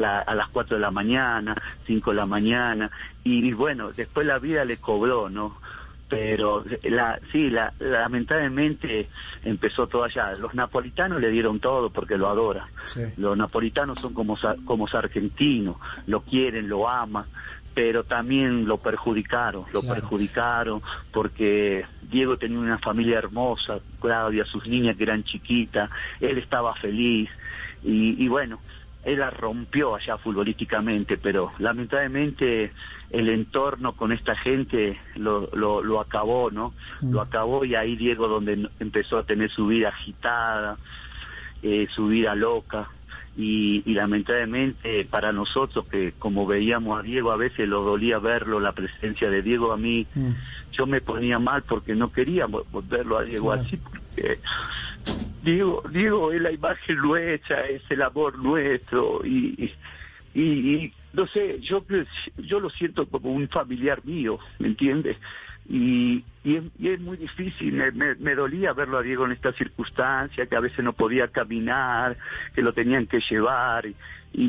a 0.02 0.34
las 0.34 0.48
4 0.48 0.76
de 0.76 0.80
la 0.80 0.90
mañana, 0.90 1.54
5 1.86 2.10
de 2.10 2.16
la 2.16 2.26
mañana, 2.26 2.90
y, 3.22 3.52
bueno, 3.52 3.92
después 3.92 4.26
la 4.26 4.38
vida 4.38 4.64
le 4.64 4.78
cobró, 4.78 5.30
¿no? 5.30 5.56
Pero 6.08 6.64
la, 6.82 7.18
sí, 7.32 7.50
la, 7.50 7.72
lamentablemente 7.78 9.08
empezó 9.42 9.86
todo 9.86 10.04
allá. 10.04 10.32
Los 10.38 10.54
napolitanos 10.54 11.20
le 11.20 11.30
dieron 11.30 11.60
todo 11.60 11.90
porque 11.90 12.16
lo 12.16 12.28
adoran. 12.28 12.68
Los 13.16 13.36
napolitanos 13.36 13.98
son 14.00 14.12
como, 14.14 14.36
como 14.64 14.86
argentinos, 14.92 15.76
lo 16.06 16.20
quieren, 16.20 16.68
lo 16.68 16.88
aman, 16.88 17.24
pero 17.74 18.04
también 18.04 18.66
lo 18.66 18.78
perjudicaron, 18.78 19.64
lo 19.72 19.82
perjudicaron 19.82 20.80
porque 21.12 21.84
Diego 22.02 22.36
tenía 22.36 22.58
una 22.58 22.78
familia 22.78 23.18
hermosa, 23.18 23.80
Claudia, 24.00 24.44
sus 24.44 24.66
niñas 24.66 24.96
que 24.96 25.02
eran 25.02 25.24
chiquitas, 25.24 25.90
él 26.20 26.38
estaba 26.38 26.74
feliz 26.76 27.28
y, 27.82 28.22
y 28.22 28.28
bueno, 28.28 28.60
él 29.04 29.18
la 29.18 29.30
rompió 29.30 29.94
allá 29.94 30.16
futbolísticamente, 30.18 31.18
pero 31.18 31.52
lamentablemente 31.58 32.72
el 33.10 33.28
entorno 33.28 33.92
con 33.92 34.12
esta 34.12 34.34
gente 34.34 34.98
lo, 35.16 35.50
lo, 35.52 35.82
lo 35.82 36.00
acabó, 36.00 36.50
¿no? 36.50 36.74
Mm. 37.00 37.12
Lo 37.12 37.20
acabó 37.20 37.64
y 37.64 37.74
ahí 37.74 37.96
Diego 37.96 38.28
donde 38.28 38.68
empezó 38.80 39.18
a 39.18 39.24
tener 39.24 39.50
su 39.50 39.66
vida 39.66 39.90
agitada, 39.90 40.78
eh, 41.62 41.86
su 41.94 42.08
vida 42.08 42.34
loca. 42.34 42.88
Y, 43.36 43.82
y, 43.84 43.94
lamentablemente 43.94 45.04
para 45.10 45.32
nosotros 45.32 45.86
que 45.90 46.12
como 46.12 46.46
veíamos 46.46 47.00
a 47.00 47.02
Diego 47.02 47.32
a 47.32 47.36
veces 47.36 47.68
lo 47.68 47.82
dolía 47.82 48.20
verlo 48.20 48.60
la 48.60 48.70
presencia 48.70 49.28
de 49.28 49.42
Diego 49.42 49.72
a 49.72 49.76
mí 49.76 50.06
mm. 50.14 50.30
yo 50.70 50.86
me 50.86 51.00
ponía 51.00 51.40
mal 51.40 51.64
porque 51.64 51.96
no 51.96 52.12
quería 52.12 52.46
verlo 52.88 53.18
a 53.18 53.24
Diego 53.24 53.50
así 53.50 53.76
porque 53.76 54.38
Diego, 55.44 55.82
Diego 55.90 56.32
es 56.32 56.40
la 56.40 56.50
imagen 56.50 56.96
nuestra, 56.96 57.66
es 57.68 57.82
el 57.90 58.00
amor 58.02 58.38
nuestro 58.38 59.20
y, 59.24 59.70
no 61.12 61.26
sé, 61.28 61.60
yo 61.60 61.84
yo 62.38 62.58
lo 62.60 62.70
siento 62.70 63.06
como 63.06 63.30
un 63.30 63.48
familiar 63.48 64.04
mío, 64.04 64.38
¿me 64.58 64.68
entiendes? 64.68 65.16
Y, 65.68 66.24
y, 66.44 66.56
es, 66.82 67.00
muy 67.00 67.16
difícil, 67.16 67.72
me, 67.72 68.14
me, 68.16 68.34
dolía 68.34 68.72
verlo 68.72 68.98
a 68.98 69.02
Diego 69.02 69.24
en 69.24 69.32
esta 69.32 69.52
circunstancia, 69.52 70.46
que 70.46 70.56
a 70.56 70.60
veces 70.60 70.84
no 70.84 70.92
podía 70.92 71.28
caminar, 71.28 72.18
que 72.54 72.62
lo 72.62 72.72
tenían 72.72 73.06
que 73.06 73.20
llevar, 73.20 73.86
y, 73.86 73.94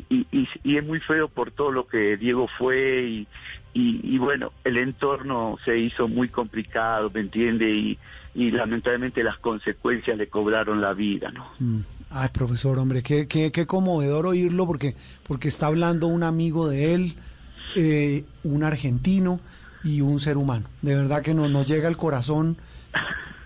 y, 0.10 0.28
y, 0.64 0.78
es 0.78 0.84
muy 0.84 1.00
feo 1.00 1.30
por 1.30 1.52
todo 1.52 1.72
lo 1.72 1.88
que 1.88 2.18
Diego 2.18 2.48
fue, 2.58 3.04
y, 3.04 3.28
y, 3.74 4.18
bueno, 4.18 4.52
el 4.64 4.78
entorno 4.78 5.58
se 5.64 5.78
hizo 5.78 6.08
muy 6.08 6.28
complicado, 6.28 7.10
¿me 7.14 7.22
entiende? 7.22 7.70
Y, 7.70 7.98
y 8.36 8.52
lamentablemente 8.52 9.24
las 9.24 9.38
consecuencias 9.40 10.18
le 10.18 10.28
cobraron 10.28 10.82
la 10.82 10.94
vida, 10.94 11.32
¿no? 11.32 11.48
Mm. 11.60 11.80
Ay, 12.12 12.30
profesor, 12.32 12.78
hombre, 12.78 13.02
qué, 13.02 13.28
qué, 13.28 13.52
qué 13.52 13.66
conmovedor 13.66 14.28
oírlo 14.28 14.68
porque, 14.68 14.96
porque 15.28 15.48
está 15.48 15.68
hablando 15.68 16.08
un 16.08 16.24
amigo 16.24 16.70
de 16.70 16.94
él, 16.94 17.16
eh, 17.76 18.26
un 18.44 18.64
argentino 18.64 19.40
y 19.84 20.02
un 20.02 20.20
ser 20.20 20.38
humano. 20.38 20.68
De 20.82 20.96
verdad 20.96 21.22
que 21.22 21.34
nos, 21.34 21.50
nos 21.50 21.66
llega 21.66 21.88
al 21.88 21.98
corazón 21.98 22.58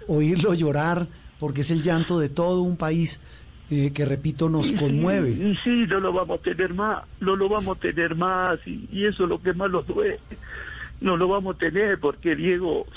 oírlo 0.08 0.54
llorar 0.54 1.08
porque 1.40 1.62
es 1.62 1.72
el 1.72 1.82
llanto 1.82 2.20
de 2.20 2.30
todo 2.30 2.62
un 2.62 2.76
país 2.76 3.22
eh, 3.72 3.92
que 3.94 4.06
repito 4.06 4.50
nos 4.50 4.72
conmueve. 4.74 5.30
Y 5.30 5.56
sí, 5.64 5.86
no 5.88 6.00
lo 6.00 6.12
vamos 6.12 6.40
a 6.40 6.44
tener 6.44 6.74
más, 6.74 7.04
no 7.20 7.36
lo 7.36 7.48
vamos 7.48 7.78
a 7.78 7.80
tener 7.80 8.16
más 8.16 8.60
y, 8.66 9.06
eso 9.06 9.24
es 9.24 9.30
lo 9.30 9.42
que 9.42 9.54
más 9.54 9.70
nos 9.70 9.86
duele. 9.88 10.20
No 11.02 11.16
lo 11.16 11.28
vamos 11.28 11.56
a 11.56 11.60
tener 11.60 12.00
porque 12.00 12.36
Diego 12.36 12.88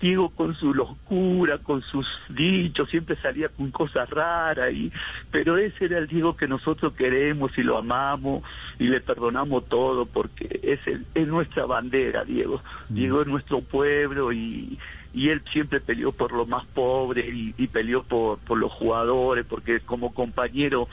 Diego 0.00 0.30
con 0.30 0.54
su 0.54 0.72
locura, 0.72 1.58
con 1.58 1.82
sus 1.82 2.06
dichos, 2.30 2.88
siempre 2.88 3.16
salía 3.16 3.48
con 3.50 3.70
cosas 3.70 4.08
raras, 4.08 4.72
y, 4.72 4.90
pero 5.30 5.58
ese 5.58 5.84
era 5.84 5.98
el 5.98 6.06
Diego 6.06 6.36
que 6.36 6.48
nosotros 6.48 6.94
queremos 6.94 7.56
y 7.58 7.62
lo 7.62 7.78
amamos 7.78 8.42
y 8.78 8.88
le 8.88 9.00
perdonamos 9.00 9.68
todo 9.68 10.06
porque 10.06 10.60
es, 10.62 10.80
el, 10.86 11.06
es 11.14 11.28
nuestra 11.28 11.66
bandera, 11.66 12.24
Diego. 12.24 12.62
Mm. 12.88 12.94
Diego 12.94 13.20
es 13.20 13.26
nuestro 13.26 13.60
pueblo 13.60 14.32
y, 14.32 14.78
y 15.12 15.28
él 15.28 15.42
siempre 15.52 15.80
peleó 15.80 16.12
por 16.12 16.32
lo 16.32 16.46
más 16.46 16.64
pobre 16.66 17.28
y, 17.28 17.54
y 17.58 17.66
peleó 17.66 18.02
por, 18.02 18.38
por 18.38 18.58
los 18.58 18.72
jugadores, 18.72 19.44
porque 19.46 19.80
como 19.80 20.14
compañero 20.14 20.88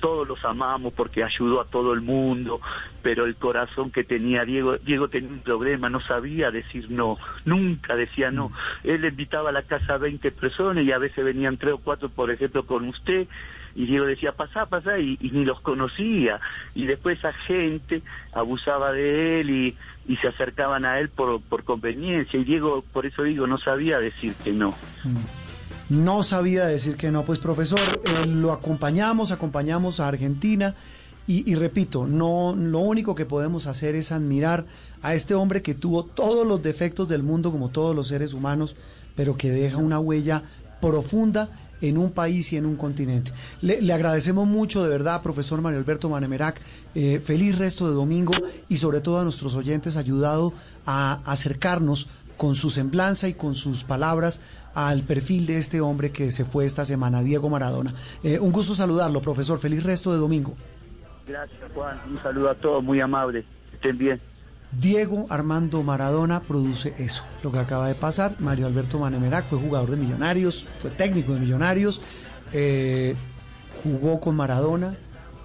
todos 0.00 0.26
los 0.26 0.44
amamos 0.44 0.92
porque 0.92 1.22
ayudó 1.22 1.60
a 1.60 1.66
todo 1.66 1.92
el 1.92 2.00
mundo, 2.00 2.60
pero 3.02 3.26
el 3.26 3.36
corazón 3.36 3.90
que 3.90 4.04
tenía 4.04 4.44
Diego, 4.44 4.76
Diego 4.78 5.08
tenía 5.08 5.30
un 5.30 5.40
problema, 5.40 5.88
no 5.88 6.00
sabía 6.00 6.50
decir 6.50 6.90
no, 6.90 7.18
nunca 7.44 7.94
decía 7.94 8.30
no. 8.30 8.50
Él 8.82 9.04
invitaba 9.04 9.50
a 9.50 9.52
la 9.52 9.62
casa 9.62 9.94
a 9.94 9.98
20 9.98 10.32
personas 10.32 10.84
y 10.84 10.92
a 10.92 10.98
veces 10.98 11.24
venían 11.24 11.56
tres 11.56 11.74
o 11.74 11.78
cuatro, 11.78 12.08
por 12.08 12.30
ejemplo, 12.30 12.66
con 12.66 12.88
usted, 12.88 13.28
y 13.74 13.86
Diego 13.86 14.06
decía, 14.06 14.32
pasá, 14.32 14.66
pasá, 14.66 14.98
y, 14.98 15.16
ni 15.20 15.44
los 15.44 15.60
conocía. 15.60 16.40
Y 16.74 16.86
después 16.86 17.18
esa 17.18 17.32
gente 17.32 18.02
abusaba 18.32 18.92
de 18.92 19.40
él 19.40 19.50
y, 19.50 19.76
y 20.08 20.16
se 20.16 20.28
acercaban 20.28 20.84
a 20.84 20.98
él 20.98 21.08
por, 21.08 21.40
por 21.42 21.64
conveniencia, 21.64 22.40
y 22.40 22.44
Diego, 22.44 22.82
por 22.92 23.06
eso 23.06 23.22
digo, 23.22 23.46
no 23.46 23.58
sabía 23.58 24.00
decir 24.00 24.34
que 24.42 24.52
no. 24.52 24.70
Mm 25.04 25.49
no 25.90 26.22
sabía 26.22 26.66
decir 26.66 26.96
que 26.96 27.10
no. 27.10 27.24
Pues 27.24 27.38
profesor, 27.38 28.00
eh, 28.04 28.26
lo 28.26 28.52
acompañamos, 28.52 29.32
acompañamos 29.32 30.00
a 30.00 30.08
Argentina 30.08 30.74
y, 31.26 31.54
repito, 31.54 32.08
no, 32.08 32.56
lo 32.56 32.80
único 32.80 33.14
que 33.14 33.24
podemos 33.24 33.68
hacer 33.68 33.94
es 33.94 34.10
admirar 34.10 34.64
a 35.00 35.14
este 35.14 35.34
hombre 35.34 35.62
que 35.62 35.74
tuvo 35.74 36.04
todos 36.04 36.44
los 36.44 36.60
defectos 36.60 37.08
del 37.08 37.22
mundo 37.22 37.52
como 37.52 37.68
todos 37.68 37.94
los 37.94 38.08
seres 38.08 38.34
humanos, 38.34 38.74
pero 39.14 39.36
que 39.36 39.48
deja 39.48 39.76
una 39.76 40.00
huella 40.00 40.42
profunda 40.80 41.50
en 41.80 41.98
un 41.98 42.10
país 42.10 42.52
y 42.52 42.56
en 42.56 42.66
un 42.66 42.74
continente. 42.74 43.32
Le, 43.60 43.92
agradecemos 43.92 44.48
mucho, 44.48 44.82
de 44.82 44.90
verdad, 44.90 45.22
profesor 45.22 45.60
Mario 45.60 45.78
Alberto 45.78 46.08
Manemerac. 46.08 46.60
Eh, 46.96 47.20
feliz 47.24 47.56
resto 47.58 47.88
de 47.88 47.94
domingo 47.94 48.32
y 48.68 48.78
sobre 48.78 49.00
todo 49.00 49.20
a 49.20 49.22
nuestros 49.22 49.54
oyentes, 49.54 49.96
ayudado 49.96 50.52
a 50.84 51.20
acercarnos 51.24 52.08
con 52.40 52.54
su 52.54 52.70
semblanza 52.70 53.28
y 53.28 53.34
con 53.34 53.54
sus 53.54 53.84
palabras 53.84 54.40
al 54.72 55.02
perfil 55.02 55.44
de 55.44 55.58
este 55.58 55.82
hombre 55.82 56.10
que 56.10 56.32
se 56.32 56.46
fue 56.46 56.64
esta 56.64 56.86
semana, 56.86 57.22
Diego 57.22 57.50
Maradona. 57.50 57.92
Eh, 58.22 58.38
un 58.38 58.50
gusto 58.50 58.74
saludarlo, 58.74 59.20
profesor. 59.20 59.58
Feliz 59.58 59.82
resto 59.82 60.10
de 60.10 60.16
domingo. 60.16 60.54
Gracias, 61.28 61.60
Juan. 61.74 62.00
Un 62.08 62.18
saludo 62.22 62.48
a 62.48 62.54
todos, 62.54 62.82
muy 62.82 62.98
amable. 62.98 63.44
Estén 63.74 63.98
bien. 63.98 64.20
Diego 64.72 65.26
Armando 65.28 65.82
Maradona 65.82 66.40
produce 66.40 66.94
eso, 66.96 67.24
lo 67.42 67.52
que 67.52 67.58
acaba 67.58 67.86
de 67.88 67.94
pasar. 67.94 68.36
Mario 68.38 68.68
Alberto 68.68 68.98
Manemerac 68.98 69.44
fue 69.44 69.58
jugador 69.58 69.90
de 69.90 69.96
Millonarios, 69.98 70.66
fue 70.80 70.90
técnico 70.90 71.34
de 71.34 71.40
Millonarios, 71.40 72.00
eh, 72.54 73.16
jugó 73.84 74.18
con 74.18 74.34
Maradona, 74.34 74.94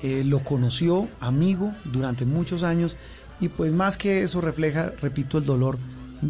eh, 0.01 0.23
lo 0.23 0.45
conoció, 0.45 1.09
amigo, 1.19 1.73
durante 1.83 2.23
muchos 2.23 2.63
años, 2.63 2.95
y 3.41 3.49
pues 3.49 3.73
más 3.73 3.97
que 3.97 4.23
eso 4.23 4.39
refleja, 4.39 4.93
repito, 5.01 5.37
el 5.37 5.45
dolor 5.45 5.77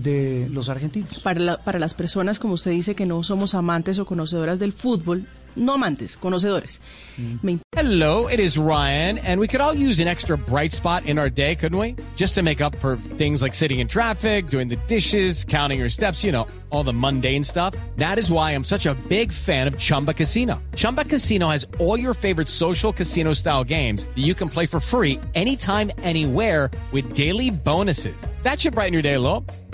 de 0.02 0.48
los 0.52 0.70
argentinos. 0.70 1.20
Para, 1.20 1.58
para 1.58 1.80
las 1.80 1.94
personas, 1.94 2.40
como 2.40 2.56
usted 2.56 2.72
dice, 2.72 2.96
que 2.96 3.06
no 3.06 3.24
somos 3.24 3.56
amantes 3.56 4.00
o 4.00 4.06
conocedoras 4.06 4.60
del 4.60 4.74
fútbol, 4.74 5.28
no 5.56 5.74
amantes, 5.74 6.18
conocedores. 6.18 6.80
Mm. 7.18 7.60
Hello, 7.72 8.28
it 8.28 8.40
is 8.40 8.58
Ryan, 8.58 9.18
and 9.20 9.40
we 9.40 9.48
could 9.48 9.62
all 9.62 9.74
use 9.74 10.00
an 10.00 10.08
extra 10.08 10.38
bright 10.38 10.74
spot 10.74 11.06
in 11.06 11.18
our 11.18 11.30
day, 11.30 11.56
couldn't 11.56 11.80
we? 11.80 11.96
Just 12.16 12.36
to 12.36 12.44
make 12.44 12.62
up 12.62 12.76
for 12.78 12.98
things 12.98 13.42
like 13.42 13.54
sitting 13.54 13.80
in 13.80 13.88
traffic, 13.88 14.48
doing 14.48 14.68
the 14.68 14.78
dishes, 14.88 15.46
counting 15.46 15.80
your 15.80 15.90
steps, 15.90 16.24
you 16.24 16.32
know, 16.32 16.48
all 16.72 16.84
the 16.84 16.94
mundane 16.94 17.44
stuff. 17.44 17.74
That 17.98 18.18
is 18.18 18.32
why 18.32 18.52
I'm 18.52 18.64
such 18.64 18.86
a 18.86 18.96
big 19.08 19.32
fan 19.32 19.68
of 19.68 19.78
Chumba 19.78 20.14
Casino. 20.14 20.62
Chumba 20.76 21.06
Casino 21.06 21.48
has 21.50 21.66
all 21.80 22.00
your 22.00 22.14
favorite 22.14 22.48
social 22.48 22.92
casino 22.92 23.34
style 23.34 23.64
games 23.64 24.06
that 24.06 24.24
you 24.24 24.34
can 24.34 24.50
play 24.50 24.66
for 24.66 24.80
free 24.80 25.20
anytime, 25.36 25.92
anywhere 26.00 26.72
with 26.92 27.14
daily 27.14 27.50
bonuses. 27.50 28.16
That 28.44 28.60
should 28.60 28.74
brighten 28.74 28.94
your 28.94 29.02
day 29.02 29.14
a 29.16 29.20
little. 29.20 29.46